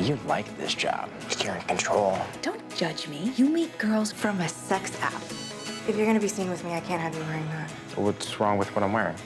You 0.00 0.18
like 0.26 0.56
this 0.56 0.74
job. 0.74 1.10
You're 1.44 1.56
in 1.56 1.62
control. 1.62 2.18
Don't 2.40 2.74
judge 2.74 3.06
me. 3.08 3.32
You 3.36 3.48
meet 3.48 3.76
girls 3.78 4.10
From 4.12 4.40
a 4.40 4.48
sex 4.48 4.98
app. 5.02 5.51
If 5.88 5.96
you're 5.96 6.06
gonna 6.06 6.20
be 6.20 6.28
seen 6.28 6.48
with 6.48 6.64
me, 6.64 6.74
I 6.74 6.80
can't 6.80 7.02
have 7.02 7.12
you 7.12 7.20
wearing 7.22 7.44
that. 7.48 7.68
What's 7.96 8.38
wrong 8.38 8.56
with 8.56 8.72
what 8.76 8.84
I'm 8.84 8.92
wearing? 8.92 9.16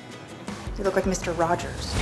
You 0.78 0.84
look 0.84 0.96
like 0.96 1.04
Mr. 1.04 1.36
Rogers. 1.36 1.92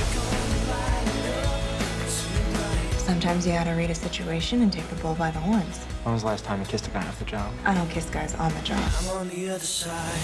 Sometimes 2.97 3.45
you 3.45 3.51
gotta 3.51 3.75
read 3.75 3.89
a 3.89 3.95
situation 3.95 4.61
and 4.61 4.71
take 4.71 4.87
the 4.87 4.95
bull 4.95 5.13
by 5.15 5.29
the 5.31 5.39
horns. 5.39 5.77
When 6.03 6.13
was 6.13 6.21
the 6.21 6.29
last 6.29 6.45
time 6.45 6.61
you 6.61 6.65
kissed 6.67 6.87
a 6.87 6.89
guy 6.91 7.05
off 7.05 7.19
the 7.19 7.25
job? 7.25 7.51
I 7.65 7.73
don't 7.73 7.89
kiss 7.89 8.05
guys 8.09 8.33
on 8.35 8.53
the 8.53 8.61
job. 8.61 8.81
I'm 8.99 9.09
on 9.09 9.27
the 9.27 9.49
other 9.49 9.59
side. 9.59 10.21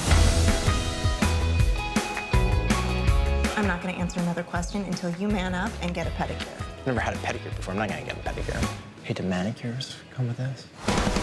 I'm 3.58 3.68
not 3.68 3.82
gonna 3.82 3.98
answer 3.98 4.22
another 4.22 4.44
question 4.44 4.86
until 4.86 5.10
you 5.12 5.28
man 5.28 5.54
up 5.54 5.72
and 5.82 5.94
get 5.94 6.08
a 6.08 6.12
pedicure. 6.12 6.48
Never 6.86 7.02
had 7.02 7.16
a 7.16 7.18
pedicure 7.18 7.54
before. 7.56 7.74
I'm 7.74 7.80
not 7.80 7.90
gonna 7.90 8.06
get 8.06 8.16
a 8.16 8.30
pedicure. 8.30 8.66
Hey, 9.04 9.14
do 9.14 9.24
manicures 9.24 9.98
come 10.16 10.28
with 10.30 10.38
this? 10.38 11.21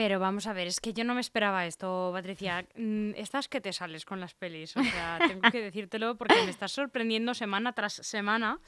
Pero 0.00 0.18
vamos 0.18 0.46
a 0.46 0.54
ver, 0.54 0.66
es 0.66 0.80
que 0.80 0.94
yo 0.94 1.04
no 1.04 1.12
me 1.14 1.20
esperaba 1.20 1.66
esto, 1.66 2.08
Patricia. 2.14 2.64
Mm, 2.74 3.10
Estás 3.16 3.48
que 3.48 3.60
te 3.60 3.70
sales 3.70 4.06
con 4.06 4.18
las 4.18 4.32
pelis. 4.32 4.74
O 4.74 4.82
sea, 4.82 5.18
tengo 5.28 5.42
que 5.50 5.60
decírtelo 5.60 6.16
porque 6.16 6.42
me 6.42 6.50
estás 6.50 6.72
sorprendiendo 6.72 7.34
semana 7.34 7.74
tras 7.74 7.92
semana. 7.92 8.58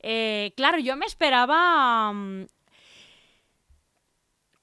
Eh, 0.00 0.54
claro, 0.56 0.78
yo 0.78 0.96
me 0.96 1.04
esperaba. 1.04 2.10
mm, 2.14 2.46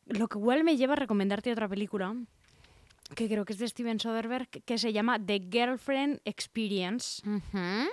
Lo 0.08 0.28
que 0.28 0.40
igual 0.40 0.64
me 0.64 0.78
lleva 0.78 0.94
a 0.94 0.96
recomendarte 0.96 1.52
otra 1.52 1.68
película, 1.70 2.16
que 3.14 3.28
creo 3.28 3.46
que 3.46 3.54
es 3.54 3.60
de 3.60 3.68
Steven 3.68 4.00
Soderbergh, 4.00 4.50
que 4.66 4.78
se 4.80 4.92
llama 4.94 5.24
The 5.24 5.48
Girlfriend 5.52 6.22
Experience. 6.26 7.22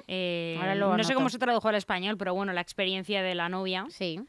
Eh, 0.09 0.57
Ahora 0.59 0.75
lo 0.75 0.97
no 0.97 1.05
sé 1.05 1.13
cómo 1.13 1.29
se 1.29 1.39
tradujo 1.39 1.69
al 1.69 1.75
español, 1.75 2.17
pero 2.17 2.33
bueno, 2.35 2.55
la 2.55 2.63
experiencia 2.63 3.23
de 3.23 3.35
la 3.35 3.51
novia. 3.51 3.85
Sí. 3.91 4.21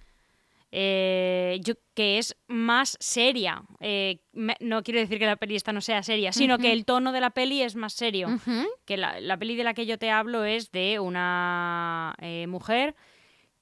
Eh, 0.76 1.60
yo, 1.64 1.76
que 1.94 2.18
es 2.18 2.36
más 2.48 2.98
seria. 3.00 3.62
Eh, 3.80 4.22
me- 4.32 4.58
no 4.60 4.82
quiero 4.82 5.00
decir 5.00 5.20
que 5.20 5.28
la 5.28 5.36
peli 5.36 5.56
esta 5.56 5.72
no 5.72 5.82
sea 5.82 6.02
seria, 6.02 6.32
sino 6.34 6.58
que 6.58 6.74
el 6.74 6.84
tono 6.86 7.12
de 7.12 7.22
la 7.22 7.30
peli 7.30 7.62
es 7.62 7.76
más 7.76 7.94
serio. 7.94 8.28
Que 8.86 8.98
la, 8.98 9.20
la 9.22 9.38
peli 9.38 9.56
de 9.56 9.64
la 9.64 9.76
que 9.76 9.86
yo 9.86 10.00
te 10.00 10.10
hablo 10.10 10.46
es 10.46 10.72
de 10.72 11.00
una 11.00 12.16
eh, 12.20 12.48
mujer 12.48 12.96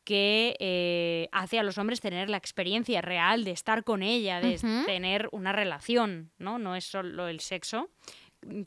que 0.03 0.55
eh, 0.59 1.27
hace 1.31 1.59
a 1.59 1.63
los 1.63 1.77
hombres 1.77 2.01
tener 2.01 2.29
la 2.29 2.37
experiencia 2.37 3.01
real 3.01 3.43
de 3.43 3.51
estar 3.51 3.83
con 3.83 4.01
ella, 4.01 4.39
de 4.41 4.57
tener 4.85 5.29
una 5.31 5.51
relación, 5.51 6.31
¿no? 6.39 6.57
No 6.59 6.75
es 6.75 6.85
solo 6.85 7.27
el 7.27 7.39
sexo. 7.39 7.89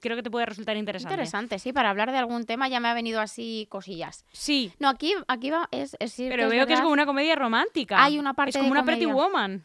Creo 0.00 0.16
que 0.16 0.23
te 0.23 0.31
puede 0.31 0.47
resultar 0.47 0.76
interesante. 0.76 1.14
Interesante, 1.14 1.59
sí, 1.59 1.73
para 1.73 1.90
hablar 1.90 2.12
de 2.12 2.19
algún 2.19 2.47
tema 2.47 2.69
ya 2.69 2.78
me 2.78 2.88
ha 2.88 2.95
venido 2.95 3.21
así 3.21 3.66
cosillas. 3.71 4.25
Sí. 4.33 4.73
No, 4.78 4.88
aquí, 4.88 5.14
aquí 5.26 5.50
va, 5.50 5.69
es, 5.73 5.97
Pero 6.16 6.49
veo 6.49 6.66
que 6.66 6.75
es 6.75 6.81
como 6.81 6.93
una 6.93 7.07
comedia 7.07 7.35
romántica. 7.35 8.02
Hay 8.02 8.19
una 8.19 8.35
parte 8.35 8.50
Es 8.50 8.57
como 8.57 8.66
de 8.66 8.81
una 8.81 8.85
Pretty. 8.85 9.07
Woman. 9.07 9.64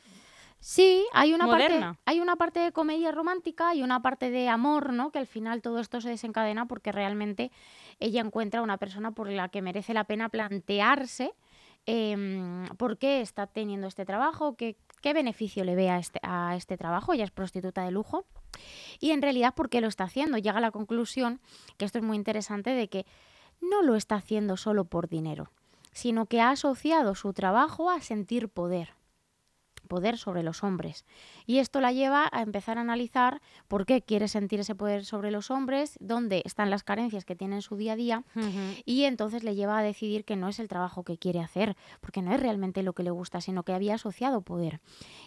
Sí, 0.61 1.05
hay 1.13 1.33
una 1.33 1.45
Moderna. 1.45 1.93
parte, 1.93 2.01
hay 2.05 2.19
una 2.19 2.35
parte 2.35 2.59
de 2.59 2.71
comedia 2.73 3.11
romántica 3.11 3.73
y 3.75 3.81
una 3.81 4.01
parte 4.01 4.29
de 4.29 4.49
amor, 4.49 4.91
¿no? 4.91 5.11
Que 5.11 5.19
al 5.19 5.27
final 5.27 5.61
todo 5.61 5.79
esto 5.79 6.01
se 6.01 6.09
desencadena 6.09 6.65
porque 6.67 6.91
realmente 6.91 7.51
ella 7.99 8.21
encuentra 8.21 8.61
una 8.61 8.77
persona 8.77 9.11
por 9.11 9.29
la 9.29 9.47
que 9.49 9.61
merece 9.61 9.93
la 9.93 10.03
pena 10.03 10.27
plantearse 10.27 11.33
em, 11.85 12.65
por 12.77 12.97
qué 12.97 13.21
está 13.21 13.47
teniendo 13.47 13.87
este 13.87 14.05
trabajo, 14.05 14.57
qué, 14.57 14.75
qué 15.01 15.13
beneficio 15.13 15.63
le 15.63 15.75
ve 15.75 15.89
a 15.89 15.97
este, 15.97 16.19
a 16.23 16.55
este 16.57 16.77
trabajo. 16.77 17.13
Ella 17.13 17.23
es 17.23 17.31
prostituta 17.31 17.83
de 17.83 17.91
lujo. 17.91 18.25
Y 18.99 19.11
en 19.11 19.21
realidad, 19.21 19.53
¿por 19.53 19.69
qué 19.69 19.81
lo 19.81 19.87
está 19.87 20.05
haciendo? 20.05 20.37
Llega 20.37 20.57
a 20.57 20.61
la 20.61 20.71
conclusión, 20.71 21.39
que 21.77 21.85
esto 21.85 21.97
es 21.97 22.03
muy 22.03 22.17
interesante, 22.17 22.71
de 22.71 22.87
que 22.87 23.05
no 23.61 23.81
lo 23.81 23.95
está 23.95 24.15
haciendo 24.15 24.57
solo 24.57 24.85
por 24.85 25.09
dinero, 25.09 25.51
sino 25.91 26.25
que 26.25 26.41
ha 26.41 26.51
asociado 26.51 27.15
su 27.15 27.33
trabajo 27.33 27.89
a 27.89 28.01
sentir 28.01 28.49
poder 28.49 28.98
poder 29.89 30.17
sobre 30.17 30.43
los 30.43 30.63
hombres. 30.63 31.03
Y 31.45 31.57
esto 31.57 31.81
la 31.81 31.91
lleva 31.91 32.29
a 32.31 32.41
empezar 32.41 32.77
a 32.77 32.81
analizar 32.81 33.41
por 33.67 33.85
qué 33.85 34.01
quiere 34.01 34.29
sentir 34.29 34.61
ese 34.61 34.75
poder 34.75 35.03
sobre 35.03 35.31
los 35.31 35.51
hombres, 35.51 35.97
dónde 35.99 36.41
están 36.45 36.69
las 36.69 36.83
carencias 36.83 37.25
que 37.25 37.35
tiene 37.35 37.55
en 37.55 37.61
su 37.61 37.75
día 37.75 37.93
a 37.93 37.95
día, 37.97 38.23
y 38.85 39.03
entonces 39.03 39.43
le 39.43 39.55
lleva 39.55 39.77
a 39.77 39.83
decidir 39.83 40.23
que 40.23 40.37
no 40.37 40.47
es 40.47 40.59
el 40.59 40.69
trabajo 40.69 41.03
que 41.03 41.17
quiere 41.17 41.41
hacer, 41.41 41.75
porque 41.99 42.21
no 42.21 42.33
es 42.33 42.39
realmente 42.39 42.83
lo 42.83 42.93
que 42.93 43.03
le 43.03 43.11
gusta, 43.11 43.41
sino 43.41 43.63
que 43.63 43.73
había 43.73 43.95
asociado 43.95 44.41
poder. 44.41 44.79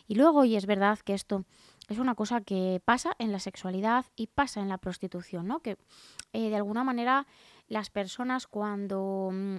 Y 0.06 0.14
luego, 0.14 0.46
y 0.46 0.56
es 0.56 0.64
verdad 0.64 0.98
que 1.00 1.12
esto 1.12 1.44
es 1.88 1.98
una 1.98 2.14
cosa 2.14 2.40
que 2.40 2.80
pasa 2.84 3.12
en 3.18 3.32
la 3.32 3.40
sexualidad 3.40 4.06
y 4.16 4.28
pasa 4.28 4.60
en 4.60 4.68
la 4.68 4.78
prostitución, 4.78 5.48
¿no? 5.48 5.60
Que 5.60 5.76
eh, 6.32 6.48
de 6.48 6.56
alguna 6.56 6.84
manera 6.84 7.26
las 7.66 7.90
personas 7.90 8.46
cuando 8.46 9.30
mm, 9.32 9.56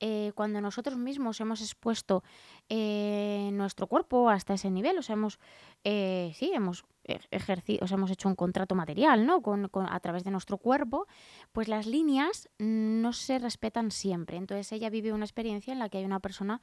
eh, 0.00 0.32
cuando 0.34 0.60
nosotros 0.60 0.96
mismos 0.98 1.40
hemos 1.40 1.60
expuesto 1.60 2.22
eh, 2.68 3.50
nuestro 3.52 3.86
cuerpo 3.86 4.28
hasta 4.30 4.54
ese 4.54 4.70
nivel, 4.70 4.98
o 4.98 5.02
sea, 5.02 5.14
hemos, 5.14 5.38
eh, 5.84 6.32
sí, 6.36 6.50
hemos 6.54 6.84
ejercido, 7.30 7.84
o 7.84 7.86
sea, 7.86 7.96
hemos 7.96 8.10
hecho 8.10 8.28
un 8.28 8.34
contrato 8.34 8.74
material, 8.74 9.26
¿no? 9.26 9.42
Con, 9.42 9.68
con- 9.68 9.86
a 9.90 10.00
través 10.00 10.24
de 10.24 10.30
nuestro 10.30 10.56
cuerpo, 10.58 11.06
pues 11.52 11.68
las 11.68 11.86
líneas 11.86 12.48
no 12.58 13.12
se 13.12 13.38
respetan 13.38 13.90
siempre. 13.90 14.36
Entonces 14.38 14.72
ella 14.72 14.88
vive 14.90 15.12
una 15.12 15.24
experiencia 15.24 15.72
en 15.72 15.78
la 15.78 15.88
que 15.88 15.98
hay 15.98 16.04
una 16.04 16.20
persona 16.20 16.60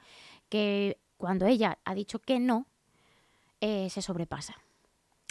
que 0.48 0.98
cuando 1.16 1.46
ella 1.46 1.78
ha 1.84 1.94
dicho 1.94 2.18
que 2.18 2.40
no, 2.40 2.66
se 3.60 4.02
sobrepasa. 4.02 4.56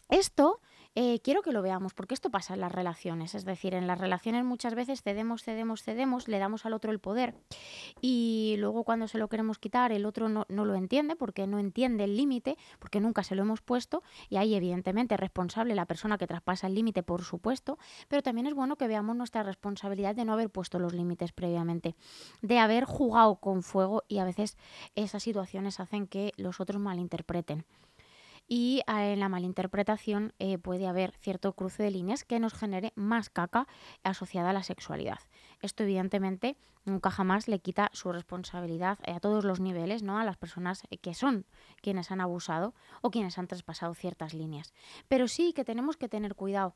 Esto 0.07 0.61
eh, 0.95 1.19
quiero 1.23 1.41
que 1.41 1.51
lo 1.53 1.61
veamos, 1.61 1.93
porque 1.93 2.13
esto 2.13 2.29
pasa 2.29 2.53
en 2.53 2.59
las 2.59 2.71
relaciones. 2.71 3.33
Es 3.35 3.45
decir, 3.45 3.73
en 3.73 3.87
las 3.87 3.97
relaciones 3.97 4.43
muchas 4.43 4.75
veces 4.75 5.01
cedemos, 5.01 5.43
cedemos, 5.43 5.83
cedemos, 5.83 6.27
le 6.27 6.39
damos 6.39 6.65
al 6.65 6.73
otro 6.73 6.91
el 6.91 6.99
poder 6.99 7.35
y 8.01 8.55
luego 8.57 8.83
cuando 8.83 9.07
se 9.07 9.17
lo 9.17 9.29
queremos 9.29 9.57
quitar, 9.57 9.91
el 9.91 10.05
otro 10.05 10.27
no, 10.27 10.45
no 10.49 10.65
lo 10.65 10.75
entiende 10.75 11.15
porque 11.15 11.47
no 11.47 11.59
entiende 11.59 12.03
el 12.03 12.17
límite, 12.17 12.57
porque 12.79 12.99
nunca 12.99 13.23
se 13.23 13.35
lo 13.35 13.43
hemos 13.43 13.61
puesto 13.61 14.03
y 14.29 14.37
ahí 14.37 14.53
evidentemente 14.53 15.15
es 15.15 15.19
responsable 15.19 15.75
la 15.75 15.85
persona 15.85 16.17
que 16.17 16.27
traspasa 16.27 16.67
el 16.67 16.75
límite, 16.75 17.03
por 17.03 17.23
supuesto, 17.23 17.77
pero 18.07 18.21
también 18.21 18.47
es 18.47 18.53
bueno 18.53 18.75
que 18.75 18.87
veamos 18.87 19.15
nuestra 19.15 19.43
responsabilidad 19.43 20.15
de 20.15 20.25
no 20.25 20.33
haber 20.33 20.49
puesto 20.49 20.79
los 20.79 20.93
límites 20.93 21.31
previamente, 21.31 21.95
de 22.41 22.59
haber 22.59 22.85
jugado 22.85 23.35
con 23.35 23.63
fuego 23.63 24.03
y 24.07 24.17
a 24.17 24.25
veces 24.25 24.57
esas 24.95 25.23
situaciones 25.23 25.79
hacen 25.79 26.07
que 26.07 26.33
los 26.37 26.59
otros 26.59 26.81
malinterpreten 26.81 27.65
y 28.53 28.79
eh, 28.85 29.13
en 29.13 29.21
la 29.21 29.29
malinterpretación 29.29 30.33
eh, 30.37 30.57
puede 30.57 30.85
haber 30.85 31.13
cierto 31.21 31.53
cruce 31.53 31.83
de 31.83 31.91
líneas 31.91 32.25
que 32.25 32.37
nos 32.37 32.53
genere 32.53 32.91
más 32.95 33.29
caca 33.29 33.65
asociada 34.03 34.49
a 34.49 34.53
la 34.53 34.61
sexualidad. 34.61 35.19
Esto 35.61 35.83
evidentemente 35.83 36.57
nunca 36.83 37.11
jamás 37.11 37.47
le 37.47 37.59
quita 37.59 37.89
su 37.93 38.11
responsabilidad 38.11 38.99
eh, 39.05 39.13
a 39.13 39.21
todos 39.21 39.45
los 39.45 39.61
niveles, 39.61 40.03
¿no? 40.03 40.19
A 40.19 40.25
las 40.25 40.35
personas 40.35 40.83
eh, 40.89 40.97
que 40.97 41.13
son 41.13 41.45
quienes 41.81 42.11
han 42.11 42.19
abusado 42.19 42.75
o 43.01 43.09
quienes 43.09 43.37
han 43.37 43.47
traspasado 43.47 43.95
ciertas 43.95 44.33
líneas. 44.33 44.73
Pero 45.07 45.29
sí 45.29 45.53
que 45.53 45.63
tenemos 45.63 45.95
que 45.95 46.09
tener 46.09 46.35
cuidado 46.35 46.75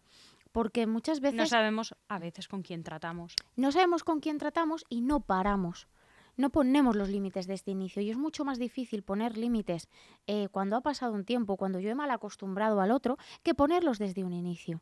porque 0.54 0.88
muchas 0.88 1.20
veces 1.20 1.38
No 1.38 1.46
sabemos 1.46 1.94
a 2.08 2.20
veces 2.20 2.48
con 2.48 2.62
quién 2.62 2.84
tratamos. 2.84 3.36
no 3.58 3.74
sabemos 3.74 4.06
con 4.06 4.22
quién 4.22 4.38
tratamos 4.38 4.86
y 4.88 5.02
no 5.02 5.20
paramos. 5.20 5.90
No 6.38 6.50
ponemos 6.50 6.96
los 6.96 7.10
límites 7.10 7.48
desde 7.48 7.72
inicio 7.72 8.02
y 8.02 8.10
es 8.10 8.18
mucho 8.18 8.46
más 8.46 8.60
difícil 8.60 9.04
poner 9.04 9.38
límites 9.38 9.90
eh, 10.28 10.50
cuando 10.50 10.76
ha 10.76 10.82
pasado 10.82 11.14
un 11.14 11.26
tiempo, 11.26 11.58
cuando 11.58 11.80
yo 11.80 11.90
he 11.90 11.96
mal 11.96 12.12
acostumbrado 12.12 12.82
al 12.82 12.92
otro, 12.92 13.18
que 13.44 13.54
ponerlos 13.54 14.00
desde 14.00 14.24
un 14.24 14.34
inicio. 14.34 14.82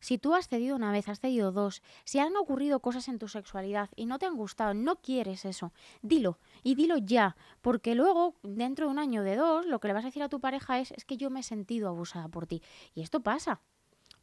Si 0.00 0.18
tú 0.18 0.34
has 0.34 0.48
cedido 0.48 0.76
una 0.76 0.92
vez, 0.92 1.08
has 1.08 1.20
cedido 1.20 1.52
dos, 1.52 1.82
si 2.04 2.18
han 2.18 2.36
ocurrido 2.36 2.80
cosas 2.80 3.08
en 3.08 3.18
tu 3.18 3.28
sexualidad 3.28 3.90
y 3.96 4.06
no 4.06 4.18
te 4.18 4.26
han 4.26 4.36
gustado, 4.36 4.74
no 4.74 4.96
quieres 4.96 5.44
eso, 5.44 5.72
dilo 6.02 6.38
y 6.62 6.74
dilo 6.74 6.96
ya, 6.98 7.36
porque 7.62 7.94
luego, 7.94 8.34
dentro 8.42 8.86
de 8.86 8.92
un 8.92 8.98
año 8.98 9.22
de 9.22 9.36
dos, 9.36 9.66
lo 9.66 9.80
que 9.80 9.88
le 9.88 9.94
vas 9.94 10.04
a 10.04 10.08
decir 10.08 10.22
a 10.22 10.28
tu 10.28 10.40
pareja 10.40 10.78
es, 10.80 10.92
es 10.92 11.04
que 11.04 11.16
yo 11.16 11.30
me 11.30 11.40
he 11.40 11.42
sentido 11.42 11.88
abusada 11.88 12.28
por 12.28 12.46
ti. 12.46 12.62
Y 12.94 13.02
esto 13.02 13.20
pasa. 13.20 13.60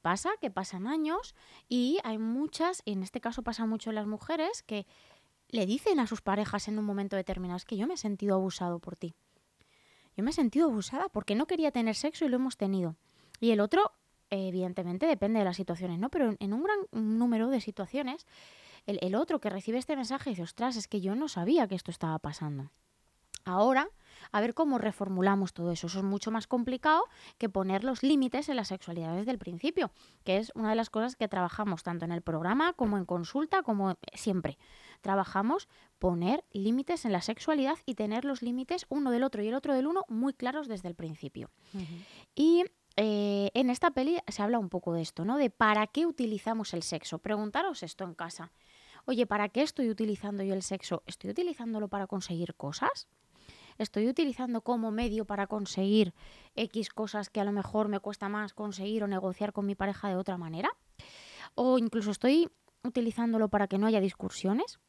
Pasa 0.01 0.31
que 0.41 0.51
pasan 0.51 0.85
años 0.85 1.33
y 1.69 1.97
hay 2.03 2.17
muchas, 2.17 2.81
y 2.83 2.91
en 2.91 3.03
este 3.03 3.21
caso 3.21 3.41
pasa 3.41 3.65
mucho 3.65 3.89
en 3.89 3.95
las 3.95 4.05
mujeres, 4.05 4.61
que 4.61 4.85
le 5.53 5.67
dicen 5.67 5.99
a 5.99 6.07
sus 6.07 6.21
parejas 6.21 6.67
en 6.67 6.79
un 6.79 6.85
momento 6.85 7.15
determinado, 7.15 7.57
es 7.57 7.65
que 7.65 7.77
yo 7.77 7.85
me 7.85 7.93
he 7.93 7.97
sentido 7.97 8.33
abusado 8.35 8.79
por 8.79 8.95
ti. 8.95 9.13
Yo 10.17 10.23
me 10.23 10.31
he 10.31 10.33
sentido 10.33 10.65
abusada 10.65 11.09
porque 11.09 11.35
no 11.35 11.45
quería 11.45 11.69
tener 11.69 11.95
sexo 11.95 12.25
y 12.25 12.29
lo 12.29 12.37
hemos 12.37 12.57
tenido. 12.57 12.95
Y 13.39 13.51
el 13.51 13.59
otro, 13.59 13.91
evidentemente, 14.31 15.05
depende 15.05 15.37
de 15.37 15.45
las 15.45 15.55
situaciones, 15.55 15.99
¿no? 15.99 16.09
Pero 16.09 16.35
en 16.39 16.53
un 16.53 16.63
gran 16.63 16.79
número 16.91 17.49
de 17.49 17.61
situaciones, 17.61 18.25
el, 18.87 18.97
el 19.03 19.13
otro 19.13 19.39
que 19.39 19.51
recibe 19.51 19.77
este 19.77 19.95
mensaje 19.95 20.31
dice, 20.31 20.41
ostras, 20.41 20.75
es 20.75 20.87
que 20.87 21.01
yo 21.01 21.13
no 21.13 21.27
sabía 21.27 21.67
que 21.67 21.75
esto 21.75 21.91
estaba 21.91 22.17
pasando. 22.17 22.71
Ahora, 23.45 23.89
a 24.31 24.41
ver 24.41 24.53
cómo 24.53 24.77
reformulamos 24.77 25.53
todo 25.53 25.71
eso. 25.71 25.87
Eso 25.87 25.99
es 25.99 26.05
mucho 26.05 26.31
más 26.31 26.47
complicado 26.47 27.03
que 27.37 27.49
poner 27.49 27.83
los 27.83 28.03
límites 28.03 28.49
en 28.49 28.55
la 28.55 28.65
sexualidad 28.65 29.15
desde 29.15 29.31
el 29.31 29.37
principio, 29.37 29.91
que 30.23 30.37
es 30.37 30.51
una 30.55 30.69
de 30.69 30.75
las 30.75 30.89
cosas 30.89 31.15
que 31.15 31.27
trabajamos 31.27 31.83
tanto 31.83 32.05
en 32.05 32.11
el 32.11 32.21
programa 32.21 32.73
como 32.73 32.97
en 32.97 33.05
consulta, 33.05 33.63
como 33.63 33.97
siempre. 34.13 34.57
Trabajamos 35.01 35.67
poner 35.99 36.43
límites 36.51 37.05
en 37.05 37.11
la 37.11 37.21
sexualidad 37.21 37.77
y 37.85 37.95
tener 37.95 38.25
los 38.25 38.41
límites 38.41 38.85
uno 38.89 39.11
del 39.11 39.23
otro 39.23 39.43
y 39.43 39.47
el 39.47 39.53
otro 39.53 39.73
del 39.73 39.87
uno 39.87 40.05
muy 40.07 40.33
claros 40.33 40.67
desde 40.67 40.87
el 40.87 40.95
principio. 40.95 41.49
Y 42.35 42.65
eh, 42.95 43.49
en 43.53 43.69
esta 43.69 43.91
peli 43.91 44.19
se 44.27 44.41
habla 44.41 44.59
un 44.59 44.69
poco 44.69 44.93
de 44.93 45.01
esto, 45.01 45.25
¿no? 45.25 45.37
De 45.37 45.49
para 45.49 45.87
qué 45.87 46.05
utilizamos 46.05 46.73
el 46.73 46.83
sexo. 46.83 47.19
Preguntaros 47.19 47.83
esto 47.83 48.03
en 48.03 48.13
casa. 48.13 48.51
Oye, 49.05 49.25
¿para 49.25 49.49
qué 49.49 49.61
estoy 49.61 49.89
utilizando 49.89 50.43
yo 50.43 50.53
el 50.53 50.61
sexo? 50.61 51.03
¿Estoy 51.05 51.31
utilizándolo 51.31 51.89
para 51.89 52.07
conseguir 52.07 52.55
cosas? 52.55 53.07
¿Estoy 53.77 54.07
utilizando 54.07 54.61
como 54.61 54.91
medio 54.91 55.25
para 55.25 55.47
conseguir 55.47 56.13
X 56.55 56.89
cosas 56.89 57.29
que 57.29 57.41
a 57.41 57.43
lo 57.43 57.51
mejor 57.51 57.87
me 57.87 57.99
cuesta 57.99 58.29
más 58.29 58.53
conseguir 58.53 59.03
o 59.03 59.07
negociar 59.07 59.53
con 59.53 59.65
mi 59.65 59.75
pareja 59.75 60.09
de 60.09 60.15
otra 60.15 60.37
manera? 60.37 60.69
¿O 61.55 61.77
incluso 61.77 62.11
estoy 62.11 62.49
utilizándolo 62.83 63.49
para 63.49 63.67
que 63.67 63.77
no 63.77 63.87
haya 63.87 64.01
discusiones? 64.01 64.79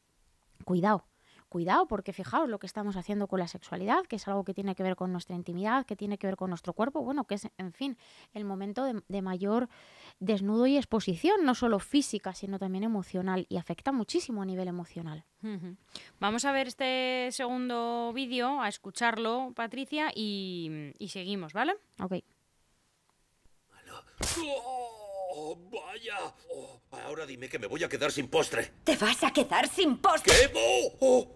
Cuidado, 0.63 1.05
cuidado, 1.49 1.87
porque 1.87 2.13
fijaos 2.13 2.49
lo 2.49 2.59
que 2.59 2.67
estamos 2.67 2.95
haciendo 2.95 3.27
con 3.27 3.39
la 3.39 3.47
sexualidad, 3.47 4.03
que 4.05 4.17
es 4.17 4.27
algo 4.27 4.43
que 4.43 4.53
tiene 4.53 4.75
que 4.75 4.83
ver 4.83 4.95
con 4.95 5.11
nuestra 5.11 5.35
intimidad, 5.35 5.85
que 5.85 5.95
tiene 5.95 6.17
que 6.17 6.27
ver 6.27 6.35
con 6.35 6.49
nuestro 6.49 6.73
cuerpo, 6.73 7.01
bueno, 7.01 7.25
que 7.25 7.35
es, 7.35 7.47
en 7.57 7.73
fin, 7.73 7.97
el 8.33 8.45
momento 8.45 8.83
de, 8.83 9.01
de 9.07 9.21
mayor 9.21 9.69
desnudo 10.19 10.67
y 10.67 10.77
exposición, 10.77 11.45
no 11.45 11.55
solo 11.55 11.79
física, 11.79 12.33
sino 12.33 12.59
también 12.59 12.83
emocional, 12.83 13.45
y 13.49 13.57
afecta 13.57 13.91
muchísimo 13.91 14.41
a 14.41 14.45
nivel 14.45 14.67
emocional. 14.67 15.23
Vamos 16.19 16.43
a 16.45 16.51
ver 16.51 16.67
este 16.67 17.29
segundo 17.31 18.11
vídeo, 18.13 18.61
a 18.61 18.67
escucharlo, 18.67 19.53
Patricia, 19.55 20.11
y, 20.15 20.91
y 20.97 21.09
seguimos, 21.09 21.53
¿vale? 21.53 21.75
Ok. 22.01 22.23
¡Oh, 25.37 25.57
vaya! 25.69 26.15
Oh, 26.49 26.79
ahora 26.91 27.25
dime 27.25 27.49
que 27.49 27.59
me 27.59 27.67
voy 27.67 27.83
a 27.83 27.89
quedar 27.89 28.09
sin 28.09 28.29
postre. 28.29 28.71
¿Te 28.85 28.95
vas 28.95 29.21
a 29.21 29.31
quedar 29.31 29.67
sin 29.67 29.97
postre? 29.97 30.33
¿Qué? 30.33 30.51
¡Oh! 30.55 30.93
oh. 31.01 31.27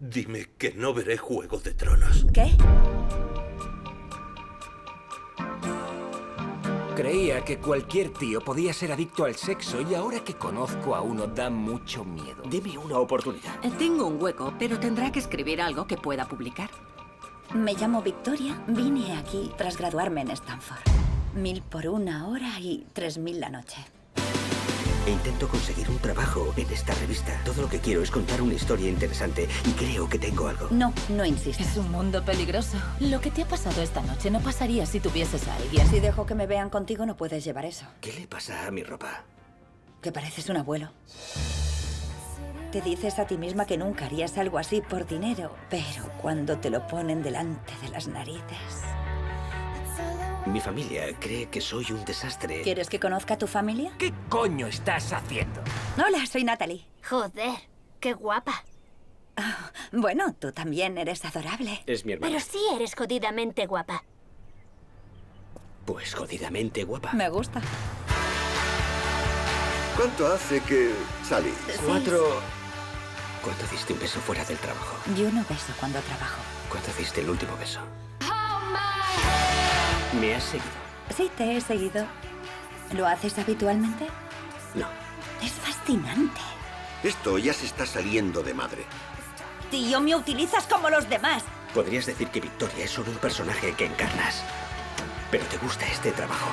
Dime 0.00 0.48
que 0.58 0.72
no 0.72 0.92
veré 0.92 1.16
Juego 1.16 1.60
de 1.60 1.72
Tronos. 1.72 2.26
¿Qué? 2.34 2.50
Creía 6.96 7.44
que 7.44 7.58
cualquier 7.58 8.12
tío 8.12 8.40
podía 8.40 8.72
ser 8.72 8.90
adicto 8.90 9.24
al 9.24 9.36
sexo 9.36 9.80
y 9.88 9.94
ahora 9.94 10.24
que 10.24 10.34
conozco 10.34 10.96
a 10.96 11.02
uno 11.02 11.28
da 11.28 11.48
mucho 11.48 12.04
miedo. 12.04 12.42
Deme 12.46 12.76
una 12.76 12.98
oportunidad. 12.98 13.60
Tengo 13.78 14.08
un 14.08 14.20
hueco, 14.20 14.52
pero 14.58 14.80
tendrá 14.80 15.12
que 15.12 15.20
escribir 15.20 15.62
algo 15.62 15.86
que 15.86 15.96
pueda 15.96 16.26
publicar. 16.26 16.70
Me 17.54 17.74
llamo 17.74 18.02
Victoria. 18.02 18.60
Vine 18.66 19.16
aquí 19.16 19.52
tras 19.56 19.76
graduarme 19.76 20.22
en 20.22 20.32
Stanford. 20.32 21.11
Mil 21.34 21.62
por 21.62 21.88
una 21.88 22.28
hora 22.28 22.60
y 22.60 22.86
tres 22.92 23.16
mil 23.16 23.40
la 23.40 23.48
noche. 23.48 23.76
E 25.06 25.10
intento 25.10 25.48
conseguir 25.48 25.88
un 25.88 25.98
trabajo 25.98 26.52
en 26.56 26.70
esta 26.70 26.94
revista. 26.94 27.40
Todo 27.44 27.62
lo 27.62 27.68
que 27.68 27.80
quiero 27.80 28.02
es 28.02 28.10
contar 28.10 28.40
una 28.40 28.54
historia 28.54 28.88
interesante 28.88 29.48
y 29.64 29.70
creo 29.70 30.08
que 30.08 30.18
tengo 30.18 30.46
algo. 30.46 30.68
No, 30.70 30.92
no 31.08 31.24
insistas. 31.24 31.66
Es 31.72 31.76
un 31.76 31.90
mundo 31.90 32.24
peligroso. 32.24 32.76
Lo 33.00 33.20
que 33.20 33.30
te 33.30 33.42
ha 33.42 33.48
pasado 33.48 33.82
esta 33.82 34.02
noche 34.02 34.30
no 34.30 34.40
pasaría 34.40 34.86
si 34.86 35.00
tuvieses 35.00 35.48
a 35.48 35.56
alguien. 35.56 35.88
Si 35.88 35.98
dejo 35.98 36.26
que 36.26 36.34
me 36.34 36.46
vean 36.46 36.70
contigo, 36.70 37.04
no 37.06 37.16
puedes 37.16 37.42
llevar 37.42 37.64
eso. 37.64 37.86
¿Qué 38.00 38.12
le 38.12 38.28
pasa 38.28 38.66
a 38.66 38.70
mi 38.70 38.84
ropa? 38.84 39.24
Que 40.02 40.12
pareces 40.12 40.48
un 40.50 40.58
abuelo. 40.58 40.90
Te 42.70 42.80
dices 42.80 43.18
a 43.18 43.26
ti 43.26 43.38
misma 43.38 43.66
que 43.66 43.76
nunca 43.76 44.06
harías 44.06 44.38
algo 44.38 44.58
así 44.58 44.82
por 44.82 45.06
dinero, 45.06 45.54
pero 45.68 46.10
cuando 46.20 46.58
te 46.58 46.70
lo 46.70 46.86
ponen 46.86 47.22
delante 47.22 47.72
de 47.82 47.88
las 47.88 48.06
narices. 48.06 48.84
Mi 50.46 50.60
familia 50.60 51.06
cree 51.20 51.46
que 51.46 51.60
soy 51.60 51.92
un 51.92 52.04
desastre. 52.04 52.62
¿Quieres 52.62 52.88
que 52.88 52.98
conozca 52.98 53.34
a 53.34 53.38
tu 53.38 53.46
familia? 53.46 53.92
¿Qué 53.98 54.12
coño 54.28 54.66
estás 54.66 55.12
haciendo? 55.12 55.62
Hola, 55.96 56.26
soy 56.26 56.42
Natalie. 56.42 56.84
Joder, 57.08 57.54
qué 58.00 58.12
guapa. 58.14 58.64
Ah, 59.36 59.70
bueno, 59.92 60.34
tú 60.34 60.50
también 60.52 60.98
eres 60.98 61.24
adorable. 61.24 61.82
Es 61.86 62.04
mi 62.04 62.12
hermana. 62.14 62.32
Pero 62.32 62.44
sí 62.44 62.58
eres 62.74 62.94
jodidamente 62.96 63.66
guapa. 63.66 64.04
Pues 65.86 66.14
jodidamente 66.14 66.82
guapa. 66.84 67.12
Me 67.12 67.28
gusta. 67.28 67.60
¿Cuánto 69.96 70.26
hace 70.26 70.60
que 70.60 70.92
salís? 71.22 71.54
Cuatro... 71.86 72.40
¿Cuánto 73.42 73.66
diste 73.66 73.92
un 73.92 73.98
beso 74.00 74.20
fuera 74.20 74.44
del 74.44 74.56
trabajo? 74.58 74.96
Yo 75.16 75.30
no 75.30 75.44
beso 75.48 75.72
cuando 75.78 76.00
trabajo. 76.00 76.40
¿Cuánto 76.68 76.90
diste 76.98 77.20
el 77.20 77.30
último 77.30 77.56
beso? 77.56 77.80
¿Me 80.20 80.34
has 80.34 80.44
seguido? 80.44 80.70
Sí, 81.16 81.30
te 81.36 81.56
he 81.56 81.60
seguido. 81.60 82.06
¿Lo 82.92 83.06
haces 83.06 83.38
habitualmente? 83.38 84.06
No. 84.74 84.86
Es 85.42 85.52
fascinante. 85.52 86.40
Esto 87.02 87.38
ya 87.38 87.52
se 87.52 87.66
está 87.66 87.86
saliendo 87.86 88.42
de 88.42 88.54
madre. 88.54 88.84
Tío, 89.70 90.00
me 90.00 90.14
utilizas 90.14 90.66
como 90.66 90.90
los 90.90 91.08
demás. 91.08 91.42
Podrías 91.74 92.06
decir 92.06 92.28
que 92.28 92.40
Victoria 92.40 92.84
es 92.84 92.90
solo 92.90 93.10
un 93.10 93.16
personaje 93.16 93.72
que 93.72 93.86
encarnas. 93.86 94.44
Pero 95.30 95.44
te 95.46 95.56
gusta 95.56 95.86
este 95.86 96.12
trabajo. 96.12 96.52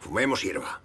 Fumemos 0.00 0.42
hierba. 0.42 0.82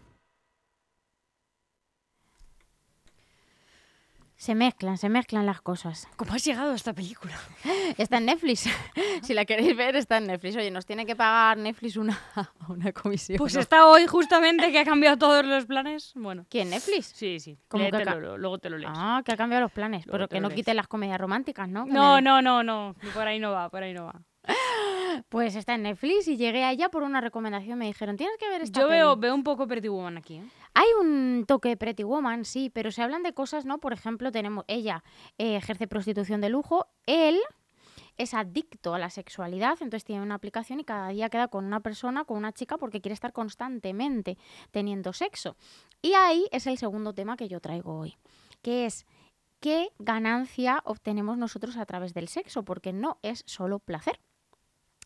Se 4.48 4.56
mezclan, 4.56 4.98
se 4.98 5.10
mezclan 5.10 5.46
las 5.46 5.60
cosas. 5.60 6.08
¿Cómo 6.16 6.32
has 6.32 6.46
llegado 6.46 6.72
a 6.72 6.76
esta 6.76 6.94
película? 6.94 7.34
Está 7.98 8.20
en 8.20 8.28
Netflix. 8.28 8.70
si 9.22 9.34
la 9.34 9.44
queréis 9.44 9.76
ver, 9.76 9.98
está 9.98 10.20
en 10.20 10.28
Netflix. 10.28 10.56
Oye, 10.56 10.72
nos 10.72 10.86
tiene 10.86 11.06
que 11.06 11.18
pagar 11.18 11.58
Netflix 11.58 11.98
una, 11.98 12.18
una 12.70 12.94
comisión. 12.94 13.38
Pues 13.40 13.56
¿no? 13.56 13.60
está 13.60 13.86
hoy 13.88 14.08
justamente 14.08 14.72
que 14.72 14.80
ha 14.80 14.86
cambiado 14.86 15.18
todos 15.18 15.44
los 15.46 15.66
planes. 15.66 16.14
Bueno. 16.16 16.46
¿Quién, 16.50 16.70
Netflix? 16.70 17.08
Sí, 17.08 17.42
sí. 17.42 17.58
¿Cómo 17.68 17.84
que 17.84 17.92
Léetelo, 17.92 18.12
ca- 18.32 18.38
luego 18.38 18.58
te 18.58 18.70
lo 18.70 18.78
lees. 18.78 18.90
Ah, 18.96 19.22
que 19.26 19.34
ha 19.34 19.36
cambiado 19.36 19.64
los 19.64 19.72
planes. 19.74 20.06
Luego 20.06 20.14
Pero 20.14 20.30
que 20.30 20.40
no 20.40 20.50
quite 20.50 20.74
las 20.74 20.88
comedias 20.88 21.20
románticas, 21.20 21.68
¿no? 21.68 21.86
No, 21.86 22.22
no, 22.22 22.42
no, 22.42 22.64
no. 22.64 22.96
Por 23.14 23.28
ahí 23.28 23.40
no 23.40 23.52
va, 23.52 23.68
por 23.70 23.84
ahí 23.84 23.94
no 23.94 24.06
va. 24.06 24.22
Pues 25.30 25.56
está 25.56 25.74
en 25.74 25.82
Netflix 25.82 26.28
y 26.28 26.38
llegué 26.38 26.64
a 26.64 26.72
ella 26.72 26.90
por 26.90 27.02
una 27.04 27.20
recomendación. 27.22 27.80
Me 27.80 27.88
dijeron, 27.88 28.16
tienes 28.18 28.38
que 28.38 28.48
ver 28.50 28.62
esta 28.62 28.82
Yo 28.82 28.88
veo, 28.88 29.16
peli". 29.16 29.22
veo 29.22 29.36
un 29.36 29.44
poco 29.44 29.68
Pretty 29.68 29.88
Woman 29.88 30.18
aquí. 30.18 30.36
¿eh? 30.36 30.44
Hay 30.80 30.86
un 31.02 31.46
toque 31.48 31.70
de 31.70 31.78
Pretty 31.78 32.04
Woman, 32.04 32.46
sí, 32.46 32.70
pero 32.70 32.92
se 32.92 33.02
hablan 33.02 33.24
de 33.24 33.34
cosas, 33.34 33.66
¿no? 33.66 33.80
Por 33.80 33.94
ejemplo, 33.94 34.32
tenemos 34.32 34.64
ella 34.68 35.04
eh, 35.40 35.56
ejerce 35.56 35.88
prostitución 35.88 36.40
de 36.40 36.50
lujo, 36.50 36.86
él 37.08 37.40
es 38.16 38.36
adicto 38.36 38.94
a 38.94 39.00
la 39.00 39.10
sexualidad, 39.10 39.72
entonces 39.82 40.04
tiene 40.04 40.22
una 40.22 40.36
aplicación 40.36 40.80
y 40.80 40.84
cada 40.84 41.08
día 41.10 41.30
queda 41.30 41.48
con 41.48 41.66
una 41.66 41.80
persona, 41.80 42.26
con 42.26 42.38
una 42.38 42.52
chica, 42.52 42.78
porque 42.78 43.02
quiere 43.02 43.16
estar 43.16 43.34
constantemente 43.34 44.38
teniendo 44.70 45.14
sexo. 45.14 45.58
Y 46.04 46.14
ahí 46.14 46.46
es 46.52 46.68
el 46.68 46.78
segundo 46.78 47.12
tema 47.12 47.38
que 47.38 47.48
yo 47.48 47.60
traigo 47.60 47.98
hoy, 47.98 48.16
que 48.62 48.86
es 48.86 49.08
qué 49.60 49.90
ganancia 49.98 50.84
obtenemos 50.86 51.40
nosotros 51.40 51.76
a 51.78 51.88
través 51.88 52.14
del 52.14 52.28
sexo, 52.28 52.62
porque 52.62 52.94
no 52.94 53.18
es 53.24 53.42
solo 53.48 53.80
placer. 53.80 54.20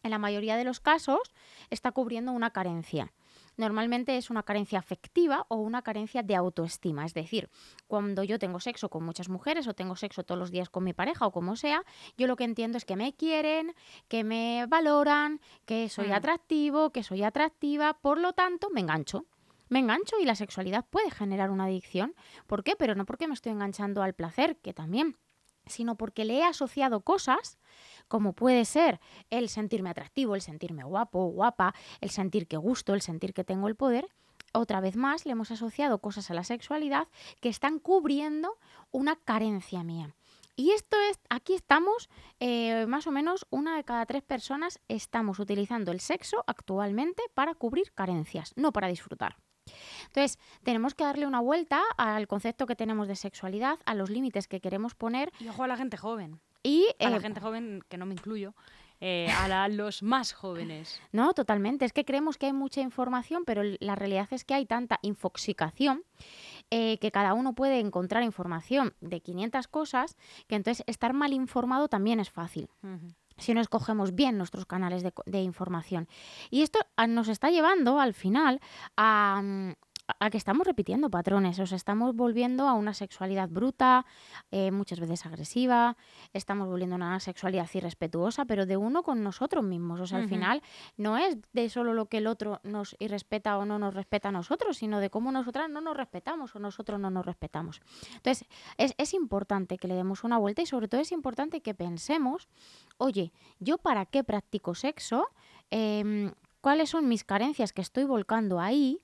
En 0.04 0.12
la 0.12 0.18
mayoría 0.18 0.58
de 0.58 0.66
los 0.66 0.82
casos 0.82 1.22
está 1.70 1.94
cubriendo 1.94 2.34
una 2.34 2.50
carencia. 2.50 3.14
Normalmente 3.62 4.18
es 4.18 4.32
una 4.32 4.42
carencia 4.42 4.80
afectiva 4.80 5.46
o 5.48 5.58
una 5.58 5.84
carencia 5.84 6.24
de 6.24 6.36
autoestima. 6.36 7.06
Es 7.06 7.14
decir, 7.14 7.48
cuando 7.86 8.24
yo 8.24 8.40
tengo 8.40 8.60
sexo 8.60 8.90
con 8.90 9.04
muchas 9.06 9.30
mujeres 9.30 9.68
o 9.68 9.76
tengo 9.76 9.96
sexo 9.96 10.24
todos 10.24 10.40
los 10.40 10.50
días 10.50 10.72
con 10.72 10.84
mi 10.84 10.94
pareja 10.94 11.28
o 11.28 11.32
como 11.32 11.56
sea, 11.56 11.84
yo 12.18 12.26
lo 12.26 12.36
que 12.36 12.44
entiendo 12.44 12.80
es 12.80 12.86
que 12.86 12.96
me 12.96 13.14
quieren, 13.14 13.76
que 14.08 14.24
me 14.24 14.66
valoran, 14.68 15.40
que 15.68 15.90
soy 15.90 16.08
Mm. 16.08 16.14
atractivo, 16.14 16.90
que 16.92 17.04
soy 17.04 17.22
atractiva, 17.22 17.94
por 18.02 18.18
lo 18.18 18.34
tanto 18.34 18.72
me 18.72 18.82
engancho. 18.82 19.26
Me 19.70 19.78
engancho 19.78 20.16
y 20.20 20.26
la 20.26 20.34
sexualidad 20.34 20.84
puede 20.90 21.12
generar 21.12 21.52
una 21.52 21.66
adicción. 21.66 22.16
¿Por 22.48 22.64
qué? 22.64 22.76
Pero 22.76 22.96
no 22.96 23.06
porque 23.06 23.28
me 23.28 23.36
estoy 23.36 23.52
enganchando 23.52 24.02
al 24.02 24.16
placer, 24.16 24.58
que 24.58 24.74
también, 24.74 25.18
sino 25.66 25.96
porque 25.96 26.26
le 26.26 26.40
he 26.40 26.44
asociado 26.44 27.02
cosas 27.02 27.58
como 28.08 28.34
puede 28.34 28.66
ser 28.66 29.00
el 29.30 29.48
sentirme 29.48 29.90
atractivo, 29.90 30.36
el 30.36 30.42
sentirme 30.42 30.84
guapo 30.84 31.28
guapa, 31.28 31.74
el 32.02 32.10
sentir 32.10 32.46
que 32.46 32.58
gusto, 32.58 32.94
el 32.94 33.02
sentir 33.02 33.34
que 33.34 33.46
tengo 33.46 33.70
el 33.70 33.76
poder. 33.76 34.10
Otra 34.54 34.82
vez 34.82 34.98
más, 34.98 35.26
le 35.26 35.32
hemos 35.32 35.50
asociado 35.50 36.00
cosas 36.00 36.30
a 36.30 36.34
la 36.34 36.44
sexualidad 36.44 37.08
que 37.40 37.48
están 37.48 37.80
cubriendo 37.80 38.58
una 38.92 39.16
carencia 39.16 39.84
mía. 39.84 40.14
Y 40.58 40.72
esto 40.72 40.98
es, 41.10 41.20
aquí 41.30 41.54
estamos, 41.54 42.10
eh, 42.42 42.86
más 42.86 43.08
o 43.08 43.12
menos 43.12 43.48
una 43.50 43.78
de 43.78 43.86
cada 43.86 44.06
tres 44.06 44.22
personas 44.22 44.82
estamos 44.90 45.40
utilizando 45.40 45.94
el 45.94 46.02
sexo 46.02 46.44
actualmente 46.48 47.24
para 47.34 47.56
cubrir 47.56 47.94
carencias, 47.94 48.52
no 48.58 48.74
para 48.74 48.90
disfrutar. 48.90 49.38
Entonces, 50.08 50.40
tenemos 50.64 50.94
que 50.94 51.04
darle 51.04 51.26
una 51.26 51.40
vuelta 51.40 51.82
al 51.98 52.28
concepto 52.28 52.66
que 52.66 52.76
tenemos 52.76 53.08
de 53.08 53.16
sexualidad, 53.16 53.80
a 53.86 53.96
los 53.96 54.10
límites 54.10 54.48
que 54.48 54.60
queremos 54.60 54.94
poner. 54.96 55.32
Y 55.40 55.48
ojo 55.48 55.64
a 55.64 55.68
la 55.68 55.78
gente 55.78 55.98
joven. 55.98 56.40
Y 56.64 56.88
A 57.00 57.10
la 57.10 57.18
eh, 57.18 57.22
gente 57.22 57.40
joven, 57.40 57.82
que 57.90 57.98
no 57.98 58.06
me 58.06 58.14
incluyo, 58.14 58.54
eh, 59.00 59.28
a 59.40 59.48
la- 59.48 59.68
los 59.68 60.04
más 60.04 60.34
jóvenes. 60.34 61.02
No, 61.12 61.34
totalmente. 61.34 61.86
Es 61.86 61.94
que 61.94 62.06
creemos 62.06 62.38
que 62.38 62.48
hay 62.48 62.54
mucha 62.54 62.82
información, 62.82 63.46
pero 63.46 63.62
la 63.80 63.96
realidad 63.96 64.28
es 64.32 64.44
que 64.46 64.54
hay 64.54 64.66
tanta 64.66 65.00
infoxicación 65.02 66.04
eh, 66.70 66.98
que 67.00 67.12
cada 67.12 67.34
uno 67.34 67.54
puede 67.54 67.80
encontrar 67.80 68.22
información 68.24 68.94
de 69.02 69.22
500 69.22 69.68
cosas, 69.68 70.18
que 70.48 70.56
entonces 70.56 70.84
estar 70.88 71.14
mal 71.14 71.34
informado 71.34 71.88
también 71.88 72.20
es 72.20 72.30
fácil 72.30 72.70
si 73.42 73.54
no 73.54 73.62
escogemos 73.62 74.16
bien 74.16 74.38
nuestros 74.38 74.66
canales 74.66 75.04
de, 75.04 75.14
de 75.26 75.42
información. 75.42 76.08
Y 76.50 76.62
esto 76.62 76.80
ah, 76.96 77.08
nos 77.08 77.28
está 77.28 77.50
llevando 77.50 78.00
al 78.00 78.14
final 78.14 78.62
a, 78.96 79.42
mm, 79.44 79.74
a 80.20 80.30
que 80.30 80.38
estamos 80.38 80.66
repitiendo 80.66 81.10
patrones, 81.10 81.60
o 81.60 81.66
sea, 81.66 81.76
estamos 81.76 82.16
volviendo 82.16 82.68
a 82.68 82.74
una 82.74 82.94
sexualidad 82.94 83.50
bruta, 83.50 84.06
eh, 84.52 84.72
muchas 84.72 85.00
veces 85.00 85.26
agresiva, 85.26 85.98
estamos 86.34 86.68
volviendo 86.68 86.96
a 86.96 86.98
una 86.98 87.20
sexualidad 87.20 87.70
irrespetuosa, 87.74 88.46
pero 88.46 88.66
de 88.66 88.78
uno 88.78 89.04
con 89.04 89.24
nosotros 89.24 89.64
mismos. 89.64 90.00
O 90.00 90.08
sea, 90.08 90.20
al 90.20 90.28
final 90.28 90.62
no 90.98 91.18
es 91.18 91.38
de 91.54 91.70
solo 91.70 91.94
lo 91.94 92.06
que 92.06 92.18
el 92.18 92.28
otro 92.28 92.60
nos 92.64 92.96
irrespeta 93.00 93.58
o 93.58 93.66
no 93.66 93.80
nos 93.80 93.94
respeta 93.94 94.30
a 94.30 94.32
nosotros, 94.32 94.78
sino 94.78 95.00
de 95.00 95.10
cómo 95.10 95.32
nosotras 95.32 95.70
no 95.70 95.82
nos 95.82 95.98
respetamos 95.98 96.56
o 96.56 96.60
nosotros 96.60 97.00
no 97.00 97.10
nos 97.10 97.26
respetamos. 97.26 97.82
Entonces, 98.16 98.48
es, 98.78 98.94
es 98.98 99.14
importante 99.14 99.78
que 99.78 99.88
le 99.88 99.96
demos 99.96 100.24
una 100.24 100.38
vuelta 100.38 100.62
y 100.62 100.66
sobre 100.66 100.88
todo 100.88 101.02
es 101.02 101.12
importante 101.12 101.62
que 101.62 101.74
pensemos, 101.74 102.48
oye, 102.98 103.32
¿yo 103.60 103.78
para 103.78 104.06
qué 104.06 104.24
practico 104.24 104.76
sexo? 104.76 105.28
Em, 105.70 106.32
¿Cuáles 106.62 106.92
son 106.92 107.08
mis 107.08 107.24
carencias 107.24 107.74
que 107.74 107.82
estoy 107.82 108.04
volcando 108.04 108.60
ahí? 108.60 109.00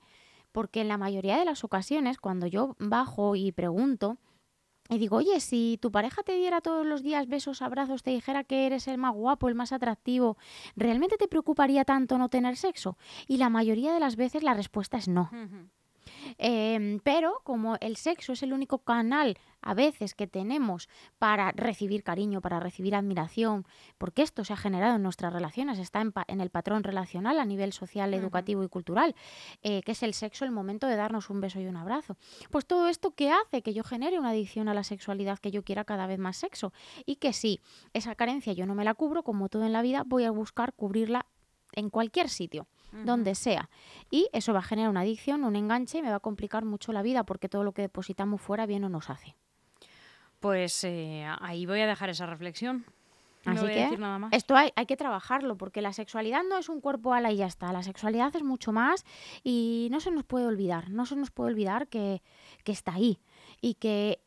Porque 0.58 0.82
en 0.82 0.88
la 0.88 0.98
mayoría 0.98 1.38
de 1.38 1.46
las 1.46 1.63
ocasiones, 1.63 2.17
cuando 2.17 2.48
yo 2.48 2.76
bajo 2.80 3.36
y 3.36 3.52
pregunto, 3.52 4.17
y 4.89 4.98
digo, 4.98 5.17
oye, 5.17 5.39
si 5.39 5.78
tu 5.80 5.91
pareja 5.91 6.24
te 6.24 6.32
diera 6.32 6.62
todos 6.62 6.84
los 6.84 7.04
días 7.04 7.28
besos, 7.28 7.62
abrazos, 7.62 8.02
te 8.02 8.10
dijera 8.10 8.43
que 8.43 8.65
eres 8.65 8.88
el 8.88 8.98
más 8.98 9.13
guapo, 9.13 9.50
el 9.50 9.54
más 9.54 9.72
atractivo, 9.72 10.36
¿realmente 10.76 11.15
te 11.17 11.28
preocuparía 11.28 11.86
tanto 11.86 12.17
no 12.17 12.30
tener 12.30 12.58
sexo? 12.58 12.98
Y 13.28 13.38
la 13.38 13.52
mayoría 13.52 13.93
de 13.93 14.00
las 14.00 14.15
veces 14.15 14.41
la 14.41 14.56
respuesta 14.56 14.98
es 14.98 15.08
no. 15.08 15.30
Em, 16.38 17.00
pero 17.00 17.41
como 17.43 17.78
el 17.80 17.96
sexo 17.98 18.34
es 18.34 18.43
el 18.43 18.54
único 18.54 18.80
canal 18.80 19.38
a 19.62 19.74
veces 19.74 20.13
que 20.13 20.28
tenemos 20.28 20.88
para 21.20 21.52
recibir 21.52 22.04
cariño, 22.04 22.41
para 22.41 22.60
recibir 22.60 22.96
admiración, 22.96 23.65
porque 23.98 24.22
esto 24.22 24.43
se 24.46 24.54
ha 24.54 24.58
generado 24.58 24.96
en 24.96 25.04
nuestras 25.04 25.34
relaciones, 25.34 25.80
está 25.80 26.00
en, 26.02 26.12
pa- 26.12 26.26
en 26.28 26.41
el 26.41 26.50
patrón 26.50 26.84
relacional 26.84 27.39
a 27.39 27.46
nivel 27.46 27.74
social, 27.74 28.13
educativo 28.13 28.63
y 28.63 28.70
cultural, 28.70 29.15
eh, 29.63 29.82
que 29.84 29.91
es 29.93 30.04
el 30.04 30.13
sexo, 30.13 30.46
el 30.46 30.52
momento 30.52 30.88
de 30.88 30.96
darnos 30.96 31.30
un 31.30 31.41
beso 31.41 31.60
y 31.60 31.65
un 31.65 31.76
abrazo. 31.76 32.17
Pues 32.52 32.65
todo 32.65 32.88
esto 32.88 33.12
que 33.12 33.32
hace 33.32 33.62
que 33.62 33.74
yo 33.74 33.84
genere 33.84 34.20
una 34.20 34.30
adicción 34.30 34.70
a 34.70 34.74
la 34.74 34.84
sexualidad, 34.84 35.39
que 35.39 35.52
yo 35.52 35.63
quiera 35.63 35.84
cada 35.84 36.08
vez 36.08 36.20
más 36.20 36.38
sexo. 36.38 36.72
Y 37.06 37.15
que 37.17 37.34
si 37.34 37.60
esa 37.93 38.15
carencia 38.15 38.54
yo 38.54 38.65
no 38.65 38.76
me 38.76 38.84
la 38.86 38.93
cubro, 38.93 39.24
como 39.24 39.50
todo 39.50 39.65
en 39.65 39.74
la 39.74 39.82
vida, 39.82 40.04
voy 40.06 40.24
a 40.26 40.32
buscar 40.32 40.74
cubrirla 40.74 41.26
en 41.74 41.89
cualquier 41.89 42.30
sitio, 42.30 42.67
donde 42.91 43.36
sea. 43.36 43.69
Y 44.10 44.30
eso 44.34 44.54
va 44.54 44.60
a 44.60 44.63
generar 44.63 44.89
una 44.89 45.02
adicción, 45.02 45.43
un 45.43 45.56
enganche 45.56 46.00
y 46.00 46.02
me 46.02 46.10
va 46.10 46.15
a 46.15 46.19
complicar 46.19 46.65
mucho 46.65 46.91
la 46.93 47.02
vida 47.02 47.23
porque 47.23 47.50
todo 47.50 47.63
lo 47.63 47.71
que 47.73 47.84
depositamos 47.84 48.41
fuera 48.41 48.65
bien 48.65 48.82
no 48.82 48.89
nos 48.89 49.10
hace. 49.10 49.36
Pues 50.39 50.84
eh, 50.84 51.26
ahí 51.41 51.65
voy 51.65 51.82
a 51.82 51.88
dejar 51.88 52.10
esa 52.10 52.26
reflexión. 52.26 52.86
No 53.45 53.54
Así 53.54 53.62
voy 53.62 53.71
a 53.71 53.73
que 53.73 53.82
decir 53.82 54.00
nada 54.00 54.19
más. 54.19 54.34
esto 54.34 54.56
hay, 54.56 54.71
hay 54.76 54.86
que 54.86 54.97
trabajarlo 54.97 55.58
porque 55.58 55.82
la 55.82 55.93
sexualidad 55.93 56.41
no 56.50 56.58
es 56.58 56.67
un 56.69 56.82
cuerpo 56.82 57.13
ala 57.13 57.32
y 57.32 57.38
ya 57.38 57.45
está. 57.45 57.71
La 57.71 57.82
sexualidad 57.82 58.36
es 58.36 58.43
mucho 58.43 58.71
más 58.73 59.06
y 59.43 59.88
no 59.89 60.00
se 60.02 60.12
nos 60.12 60.26
puede 60.26 60.45
olvidar, 60.47 60.89
no 60.89 61.06
se 61.06 61.15
nos 61.15 61.32
puede 61.32 61.52
olvidar 61.52 61.88
que, 61.88 62.21
que 62.63 62.71
está 62.73 62.93
ahí 62.95 63.19
y 63.62 63.76
que, 63.76 64.19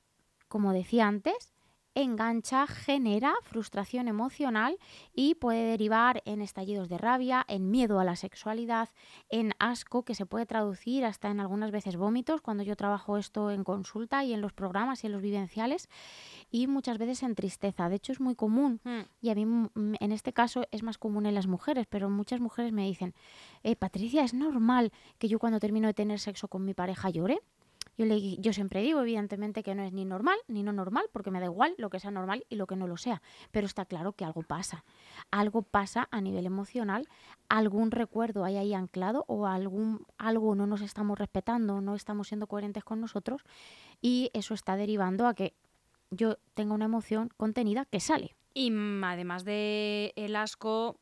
como 0.48 0.72
decía 0.72 1.06
antes, 1.06 1.52
engancha, 1.94 2.66
genera 2.66 3.34
frustración 3.42 4.08
emocional 4.08 4.78
y 5.14 5.34
puede 5.34 5.64
derivar 5.66 6.22
en 6.24 6.40
estallidos 6.40 6.88
de 6.88 6.98
rabia, 6.98 7.44
en 7.48 7.70
miedo 7.70 7.98
a 8.00 8.04
la 8.04 8.16
sexualidad, 8.16 8.88
en 9.28 9.52
asco, 9.58 10.04
que 10.04 10.14
se 10.14 10.26
puede 10.26 10.46
traducir 10.46 11.04
hasta 11.04 11.30
en 11.30 11.40
algunas 11.40 11.70
veces 11.70 11.96
vómitos 11.96 12.40
cuando 12.40 12.62
yo 12.62 12.76
trabajo 12.76 13.16
esto 13.16 13.50
en 13.50 13.64
consulta 13.64 14.24
y 14.24 14.32
en 14.32 14.40
los 14.40 14.52
programas 14.52 15.02
y 15.02 15.06
en 15.06 15.12
los 15.12 15.22
vivenciales 15.22 15.88
y 16.50 16.66
muchas 16.66 16.98
veces 16.98 17.22
en 17.22 17.34
tristeza. 17.34 17.88
De 17.88 17.96
hecho, 17.96 18.12
es 18.12 18.20
muy 18.20 18.34
común 18.34 18.80
Mm. 18.84 19.00
y 19.20 19.30
a 19.30 19.34
mí 19.34 19.68
en 20.00 20.12
este 20.12 20.32
caso 20.32 20.64
es 20.70 20.82
más 20.82 20.98
común 20.98 21.26
en 21.26 21.34
las 21.34 21.46
mujeres, 21.46 21.86
pero 21.88 22.08
muchas 22.10 22.40
mujeres 22.40 22.72
me 22.72 22.86
dicen, 22.86 23.14
eh, 23.62 23.76
Patricia, 23.76 24.22
¿es 24.24 24.34
normal 24.34 24.92
que 25.18 25.28
yo 25.28 25.38
cuando 25.38 25.58
termino 25.60 25.88
de 25.88 25.94
tener 25.94 26.18
sexo 26.18 26.48
con 26.48 26.64
mi 26.64 26.74
pareja 26.74 27.10
llore? 27.10 27.40
Yo, 28.38 28.52
siempre 28.52 28.82
digo, 28.82 29.00
evidentemente, 29.00 29.62
que 29.62 29.74
no 29.74 29.82
es 29.82 29.92
ni 29.92 30.04
normal 30.04 30.38
ni 30.48 30.62
no 30.62 30.72
normal, 30.72 31.04
porque 31.12 31.30
me 31.30 31.40
da 31.40 31.46
igual 31.46 31.74
lo 31.76 31.90
que 31.90 32.00
sea 32.00 32.10
normal 32.10 32.44
y 32.48 32.56
lo 32.56 32.66
que 32.66 32.76
no 32.76 32.86
lo 32.86 32.96
sea. 32.96 33.20
Pero 33.50 33.66
está 33.66 33.84
claro 33.84 34.12
que 34.12 34.24
algo 34.24 34.42
pasa. 34.42 34.84
Algo 35.30 35.62
pasa 35.62 36.08
a 36.10 36.20
nivel 36.20 36.46
emocional, 36.46 37.06
algún 37.48 37.90
recuerdo 37.90 38.44
hay 38.44 38.56
ahí 38.56 38.74
anclado 38.74 39.24
o 39.28 39.46
algún, 39.46 40.06
algo 40.18 40.54
no 40.54 40.66
nos 40.66 40.80
estamos 40.80 41.18
respetando, 41.18 41.80
no 41.80 41.94
estamos 41.94 42.28
siendo 42.28 42.46
coherentes 42.46 42.84
con 42.84 43.00
nosotros 43.00 43.42
y 44.00 44.30
eso 44.32 44.54
está 44.54 44.76
derivando 44.76 45.26
a 45.26 45.34
que 45.34 45.54
yo 46.10 46.36
tenga 46.54 46.74
una 46.74 46.86
emoción 46.86 47.30
contenida 47.36 47.84
que 47.84 48.00
sale. 48.00 48.34
Y 48.54 48.72
además 49.02 49.44
de 49.44 50.12
el 50.16 50.36
asco, 50.36 50.98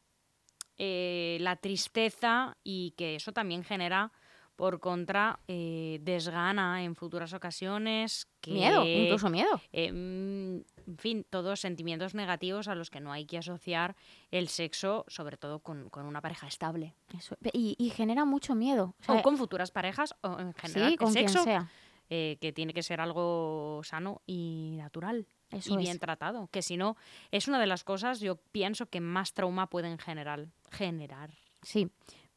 eh, 0.77 1.39
la 1.41 1.57
tristeza 1.57 2.57
y 2.63 2.93
que 2.97 3.17
eso 3.17 3.33
también 3.33 3.65
genera 3.65 4.13
por 4.59 4.81
contra 4.81 5.39
eh, 5.47 6.01
desgana 6.03 6.83
en 6.83 6.97
futuras 6.97 7.33
ocasiones. 7.33 8.27
Que, 8.41 8.51
Miedo, 8.51 8.85
incluso 8.85 9.31
miedo. 9.31 9.61
eh, 9.73 9.93
mm, 9.93 10.91
en 10.91 10.99
fin, 10.99 11.25
todos 11.31 11.61
sentimientos 11.61 12.13
negativos 12.15 12.67
a 12.67 12.75
los 12.75 12.91
que 12.91 12.99
no 12.99 13.13
hay 13.13 13.25
que 13.25 13.39
asociar 13.39 13.95
el 14.33 14.49
sexo, 14.49 15.05
sobre 15.07 15.37
todo 15.37 15.61
con, 15.61 15.89
con 15.91 16.07
una 16.07 16.21
pareja 16.21 16.49
estable. 16.49 16.97
Eso, 17.17 17.37
y, 17.53 17.77
y 17.79 17.91
genera 17.91 18.25
mucho 18.25 18.57
miedo. 18.57 18.97
O 19.07 19.23
con 19.23 19.37
futuras 19.37 19.71
parejas, 19.71 20.17
o 20.23 20.41
en 20.41 20.53
general, 20.55 20.91
Sí, 20.91 20.97
con 20.97 21.09
el 21.09 21.15
quien 21.15 21.29
sexo, 21.29 21.45
sea. 21.45 21.71
eh, 22.11 22.37
que 22.41 22.53
tiene 22.53 22.75
que 22.75 22.83
ser 22.83 23.01
algo 23.01 23.81
sano 23.85 24.23
y 24.27 24.75
natural. 24.77 25.29
Eso 25.51 25.75
y 25.75 25.77
es. 25.77 25.83
bien 25.85 25.99
tratado. 26.01 26.49
Que 26.51 26.63
si 26.63 26.77
no, 26.77 26.97
es 27.31 27.47
una 27.47 27.61
de 27.61 27.67
las 27.69 27.85
cosas, 27.85 28.19
yo 28.19 28.37
pienso, 28.51 28.87
que 28.87 29.01
más 29.01 29.35
trauma 29.35 29.69
pueden 29.71 29.99
generar. 29.99 30.49
generar. 30.73 31.31
Sí. 31.63 31.91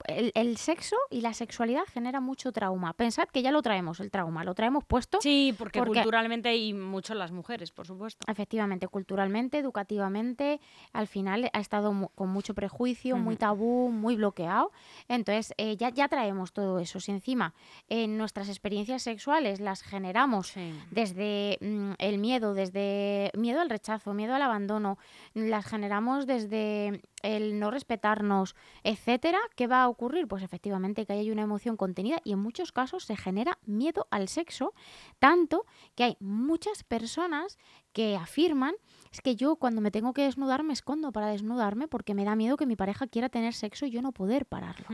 El, 0.08 0.32
el 0.36 0.58
sexo 0.58 0.96
y 1.10 1.22
la 1.22 1.34
sexualidad 1.34 1.84
genera 1.92 2.20
mucho 2.20 2.52
trauma. 2.52 2.94
Pensad 2.94 3.28
que 3.30 3.42
ya 3.42 3.52
lo 3.52 3.62
traemos, 3.62 4.00
el 4.00 4.12
trauma, 4.12 4.44
lo 4.44 4.54
traemos 4.54 4.84
puesto. 4.84 5.20
Sí, 5.22 5.54
porque, 5.58 5.80
culturalmente 6.02 6.56
y 6.56 6.74
mucho 6.74 7.14
las 7.14 7.32
mujeres, 7.32 7.72
por 7.72 7.86
supuesto. 7.88 8.26
Efectivamente, 8.32 8.88
culturalmente, 8.88 9.58
educativamente, 9.60 10.60
al 10.94 11.08
final 11.08 11.50
ha 11.54 11.60
estado 11.60 11.94
mu- 11.94 12.10
con 12.16 12.30
mucho 12.30 12.54
prejuicio, 12.54 13.18
muy 13.18 13.36
tabú, 13.36 13.90
muy 13.92 14.16
bloqueado. 14.16 14.72
Entonces, 15.08 15.54
eh, 15.58 15.76
ya, 15.78 15.90
ya 15.90 16.08
traemos 16.08 16.54
todo 16.54 16.80
eso. 16.80 17.00
Si 17.00 17.12
encima 17.12 17.54
en 17.90 18.18
nuestras 18.18 18.50
experiencias 18.50 19.02
sexuales 19.04 19.60
las 19.60 19.84
generamos 19.84 20.54
desde 20.92 21.58
mm, 21.62 21.92
el 22.00 22.18
miedo, 22.18 22.54
desde 22.54 23.32
miedo 23.36 23.62
al 23.62 23.70
rechazo, 23.70 24.14
miedo 24.14 24.36
al 24.36 24.42
abandono, 24.42 24.98
las 25.34 25.66
generamos 25.66 26.26
desde 26.28 27.02
el 27.24 27.60
no 27.60 27.72
respetarnos, 27.72 28.56
etcétera, 28.84 29.40
¿qué 29.56 29.68
va 29.68 29.84
a 29.84 29.90
ocurrir? 29.90 30.28
Pues 30.28 30.44
efectivamente 30.44 31.06
que 31.06 31.14
hay 31.14 31.32
una 31.32 31.44
emoción 31.44 31.78
contenida 31.78 32.20
y 32.24 32.34
en 32.34 32.40
muchos 32.40 32.72
casos 32.72 33.06
se 33.06 33.16
genera 33.16 33.58
miedo 33.66 34.08
al 34.12 34.28
sexo, 34.28 34.74
tanto 35.20 35.66
que 35.96 36.04
hay 36.04 36.18
muchas 36.20 36.84
personas 36.84 37.58
que 37.94 38.16
afirman 38.16 38.76
es 39.12 39.22
que 39.22 39.36
yo 39.36 39.58
cuando 39.58 39.82
me 39.82 39.92
tengo 39.92 40.14
que 40.14 40.24
desnudar 40.24 40.64
me 40.64 40.74
escondo 40.74 41.12
para 41.12 41.28
desnudarme 41.28 41.88
porque 41.88 42.14
me 42.14 42.24
da 42.24 42.36
miedo 42.36 42.56
que 42.56 42.66
mi 42.66 42.78
pareja 42.78 43.08
quiera 43.08 43.28
tener 43.28 43.54
sexo 43.54 43.86
y 43.86 43.92
yo 43.92 44.02
no 44.02 44.14
poder 44.14 44.46
pararlo. 44.46 44.88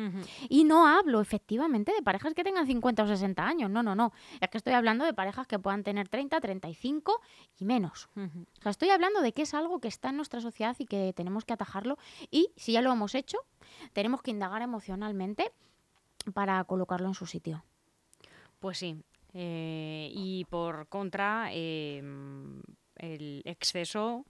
Y 0.49 0.63
no 0.63 0.87
hablo 0.87 1.21
efectivamente 1.21 1.93
de 1.93 2.01
parejas 2.01 2.33
que 2.33 2.43
tengan 2.43 2.65
50 2.65 3.03
o 3.03 3.07
60 3.07 3.45
años, 3.45 3.69
no, 3.69 3.83
no, 3.83 3.95
no. 3.95 4.13
Es 4.41 4.49
que 4.49 4.57
estoy 4.57 4.73
hablando 4.73 5.05
de 5.05 5.13
parejas 5.13 5.45
que 5.45 5.59
puedan 5.59 5.83
tener 5.83 6.07
30, 6.07 6.39
35 6.41 7.21
y 7.59 7.65
menos. 7.65 8.09
O 8.15 8.61
sea, 8.61 8.71
estoy 8.71 8.89
hablando 8.89 9.21
de 9.21 9.33
que 9.33 9.43
es 9.43 9.53
algo 9.53 9.79
que 9.79 9.87
está 9.87 10.09
en 10.09 10.17
nuestra 10.17 10.41
sociedad 10.41 10.75
y 10.79 10.85
que 10.85 11.13
tenemos 11.13 11.45
que 11.45 11.53
atajarlo 11.53 11.97
y 12.31 12.49
si 12.55 12.71
ya 12.71 12.81
lo 12.81 12.91
hemos 12.91 13.13
hecho, 13.13 13.37
tenemos 13.93 14.23
que 14.23 14.31
indagar 14.31 14.63
emocionalmente 14.63 15.51
para 16.33 16.63
colocarlo 16.63 17.07
en 17.07 17.13
su 17.13 17.27
sitio. 17.27 17.63
Pues 18.59 18.79
sí. 18.79 18.97
Eh, 19.33 20.09
y 20.13 20.45
por 20.45 20.87
contra, 20.87 21.49
eh, 21.51 22.01
el 22.99 23.41
exceso 23.45 24.25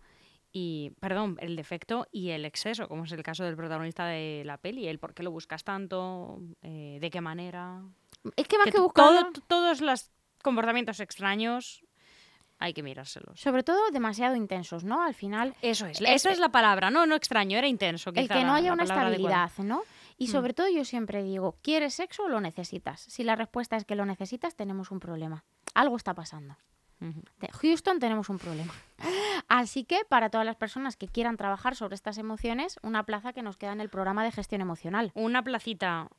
y, 0.51 0.91
perdón, 0.99 1.37
el 1.41 1.55
defecto 1.55 2.07
y 2.11 2.29
el 2.29 2.45
exceso, 2.45 2.87
como 2.87 3.03
es 3.03 3.11
el 3.11 3.21
caso 3.23 3.43
del 3.43 3.55
protagonista 3.55 4.05
de 4.05 4.43
la 4.45 4.57
peli, 4.57 4.87
el 4.87 4.97
por 4.99 5.13
qué 5.13 5.23
lo 5.23 5.31
buscas 5.31 5.63
tanto, 5.63 6.39
eh, 6.61 6.97
de 7.01 7.09
qué 7.09 7.21
manera. 7.21 7.81
Es 8.35 8.47
que 8.47 8.57
más 8.57 8.67
que, 8.71 8.79
buscarlo- 8.79 9.31
todo- 9.33 9.43
todos 9.47 9.81
los 9.81 10.09
comportamientos 10.41 10.99
extraños 10.99 11.83
hay 12.59 12.73
que 12.73 12.81
mirárselos. 12.81 13.39
Sobre 13.39 13.61
todo 13.63 13.91
demasiado 13.91 14.35
intensos, 14.35 14.83
¿no? 14.83 15.03
Al 15.03 15.13
final... 15.13 15.53
Eso 15.61 15.85
es, 15.85 16.01
esa 16.01 16.31
es 16.31 16.39
la 16.39 16.49
palabra, 16.49 16.89
no, 16.89 17.05
no 17.05 17.15
extraño, 17.15 17.57
era 17.57 17.67
intenso. 17.67 18.11
El 18.15 18.27
que 18.27 18.43
no 18.43 18.53
haya 18.55 18.73
una 18.73 18.83
adecuada. 18.83 19.11
estabilidad, 19.11 19.51
¿no? 19.63 19.83
Y 20.17 20.25
Mm. 20.27 20.31
sobre 20.31 20.53
todo 20.55 20.67
yo 20.67 20.83
siempre 20.83 21.21
digo, 21.21 21.59
¿quieres 21.61 21.93
sexo 21.93 22.23
o 22.23 22.27
lo 22.29 22.41
necesitas? 22.41 23.01
Si 23.01 23.23
la 23.23 23.35
respuesta 23.35 23.75
es 23.77 23.85
que 23.85 23.93
lo 23.93 24.05
necesitas, 24.07 24.55
tenemos 24.55 24.89
un 24.89 24.99
problema. 24.99 25.45
Algo 25.75 25.95
está 25.97 26.15
pasando. 26.15 26.57
De 26.99 27.47
Houston 27.51 27.99
tenemos 27.99 28.29
un 28.29 28.39
problema. 28.39 28.73
Así 29.47 29.83
que 29.83 29.99
para 30.09 30.29
todas 30.29 30.45
las 30.45 30.55
personas 30.55 30.97
que 30.97 31.07
quieran 31.07 31.37
trabajar 31.37 31.75
sobre 31.75 31.95
estas 31.95 32.17
emociones, 32.17 32.77
una 32.81 33.03
plaza 33.03 33.33
que 33.33 33.43
nos 33.43 33.57
queda 33.57 33.73
en 33.73 33.81
el 33.81 33.89
programa 33.89 34.23
de 34.23 34.31
gestión 34.31 34.61
emocional. 34.61 35.11
Una 35.13 35.43
placita. 35.43 36.09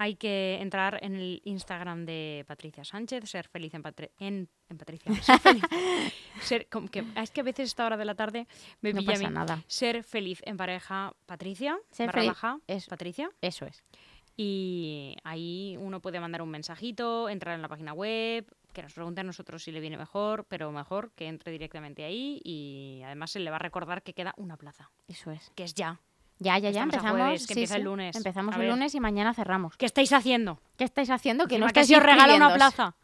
Hay 0.00 0.14
que 0.14 0.58
entrar 0.60 1.00
en 1.02 1.16
el 1.16 1.40
Instagram 1.44 2.04
de 2.06 2.44
Patricia 2.46 2.84
Sánchez, 2.84 3.28
ser 3.28 3.48
feliz 3.48 3.74
en, 3.74 3.82
Patri- 3.82 4.10
en, 4.20 4.48
en 4.68 4.78
Patricia. 4.78 5.12
Ser 5.22 5.38
feliz. 5.40 5.64
Ser- 6.40 6.68
que- 6.68 7.04
es 7.16 7.30
que 7.32 7.40
a 7.40 7.44
veces 7.44 7.66
esta 7.70 7.84
hora 7.84 7.96
de 7.96 8.04
la 8.04 8.14
tarde 8.14 8.46
me 8.80 8.92
No 8.92 9.00
pilla 9.00 9.10
a 9.10 9.14
pasa 9.14 9.28
mí. 9.28 9.34
nada. 9.34 9.64
Ser 9.66 10.04
feliz 10.04 10.40
en 10.44 10.56
pareja, 10.56 11.14
Patricia. 11.26 11.76
Ser 11.90 12.12
feliz- 12.12 12.28
baja, 12.28 12.60
Patricia. 12.88 13.28
Eso 13.40 13.66
es. 13.66 13.82
Y 14.36 15.16
ahí 15.24 15.76
uno 15.80 16.00
puede 16.00 16.20
mandar 16.20 16.42
un 16.42 16.50
mensajito, 16.50 17.28
entrar 17.28 17.56
en 17.56 17.62
la 17.62 17.66
página 17.68 17.92
web, 17.92 18.46
que 18.72 18.82
nos 18.82 18.92
pregunte 18.92 19.20
a 19.20 19.24
nosotros 19.24 19.62
si 19.62 19.72
le 19.72 19.80
viene 19.80 19.96
mejor, 19.96 20.44
pero 20.48 20.70
mejor 20.72 21.10
que 21.12 21.26
entre 21.26 21.52
directamente 21.52 22.04
ahí 22.04 22.40
y 22.44 23.02
además 23.04 23.30
se 23.32 23.40
le 23.40 23.50
va 23.50 23.56
a 23.56 23.60
recordar 23.60 24.02
que 24.02 24.12
queda 24.12 24.34
una 24.36 24.56
plaza. 24.56 24.90
Eso 25.08 25.30
es. 25.30 25.50
Que 25.54 25.64
es 25.64 25.74
ya. 25.74 26.00
Ya, 26.40 26.56
ya, 26.58 26.70
ya 26.70 26.82
Estamos 26.84 26.94
empezamos. 26.94 27.20
jueves, 27.20 27.40
que 27.46 27.54
sí, 27.54 27.60
empieza 27.60 27.76
el 27.76 27.82
lunes. 27.82 28.14
Empezamos 28.16 28.52
A 28.54 28.56
el 28.56 28.62
ver. 28.62 28.70
lunes 28.70 28.94
y 28.94 29.00
mañana 29.00 29.34
cerramos. 29.34 29.76
¿Qué 29.76 29.86
estáis 29.86 30.12
haciendo? 30.12 30.60
¿Qué 30.76 30.84
estáis 30.84 31.10
haciendo? 31.10 31.48
Que 31.48 31.58
no 31.58 31.66
que 31.66 31.70
estáis 31.70 31.88
si 31.88 31.94
os 31.96 32.02
regala 32.02 32.36
una 32.36 32.54
plaza. 32.54 32.94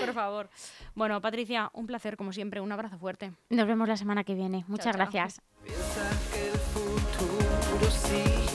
Por 0.00 0.12
favor. 0.14 0.48
Bueno, 0.94 1.20
Patricia, 1.20 1.70
un 1.72 1.86
placer 1.86 2.16
como 2.16 2.32
siempre. 2.32 2.60
Un 2.60 2.70
abrazo 2.72 2.98
fuerte. 2.98 3.32
Nos 3.50 3.66
vemos 3.66 3.88
la 3.88 3.96
semana 3.96 4.22
que 4.24 4.34
viene. 4.34 4.64
Muchas 4.68 4.86
chao. 4.86 4.94
gracias. 4.94 5.40
que 8.00 8.45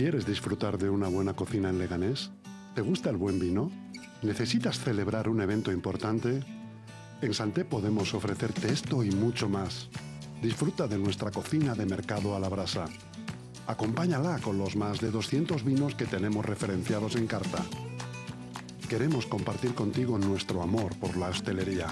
¿Quieres 0.00 0.24
disfrutar 0.24 0.78
de 0.78 0.88
una 0.88 1.08
buena 1.08 1.34
cocina 1.34 1.68
en 1.68 1.78
Leganés? 1.78 2.30
¿Te 2.74 2.80
gusta 2.80 3.10
el 3.10 3.18
buen 3.18 3.38
vino? 3.38 3.70
¿Necesitas 4.22 4.78
celebrar 4.78 5.28
un 5.28 5.42
evento 5.42 5.70
importante? 5.72 6.42
En 7.20 7.34
Santé 7.34 7.66
podemos 7.66 8.14
ofrecerte 8.14 8.72
esto 8.72 9.04
y 9.04 9.10
mucho 9.10 9.50
más. 9.50 9.90
Disfruta 10.40 10.88
de 10.88 10.96
nuestra 10.96 11.30
cocina 11.30 11.74
de 11.74 11.84
mercado 11.84 12.34
a 12.34 12.40
la 12.40 12.48
brasa. 12.48 12.86
Acompáñala 13.66 14.38
con 14.38 14.56
los 14.56 14.74
más 14.74 15.02
de 15.02 15.10
200 15.10 15.64
vinos 15.64 15.94
que 15.94 16.06
tenemos 16.06 16.46
referenciados 16.46 17.14
en 17.16 17.26
carta. 17.26 17.62
Queremos 18.88 19.26
compartir 19.26 19.74
contigo 19.74 20.16
nuestro 20.16 20.62
amor 20.62 20.98
por 20.98 21.14
la 21.18 21.28
hostelería. 21.28 21.88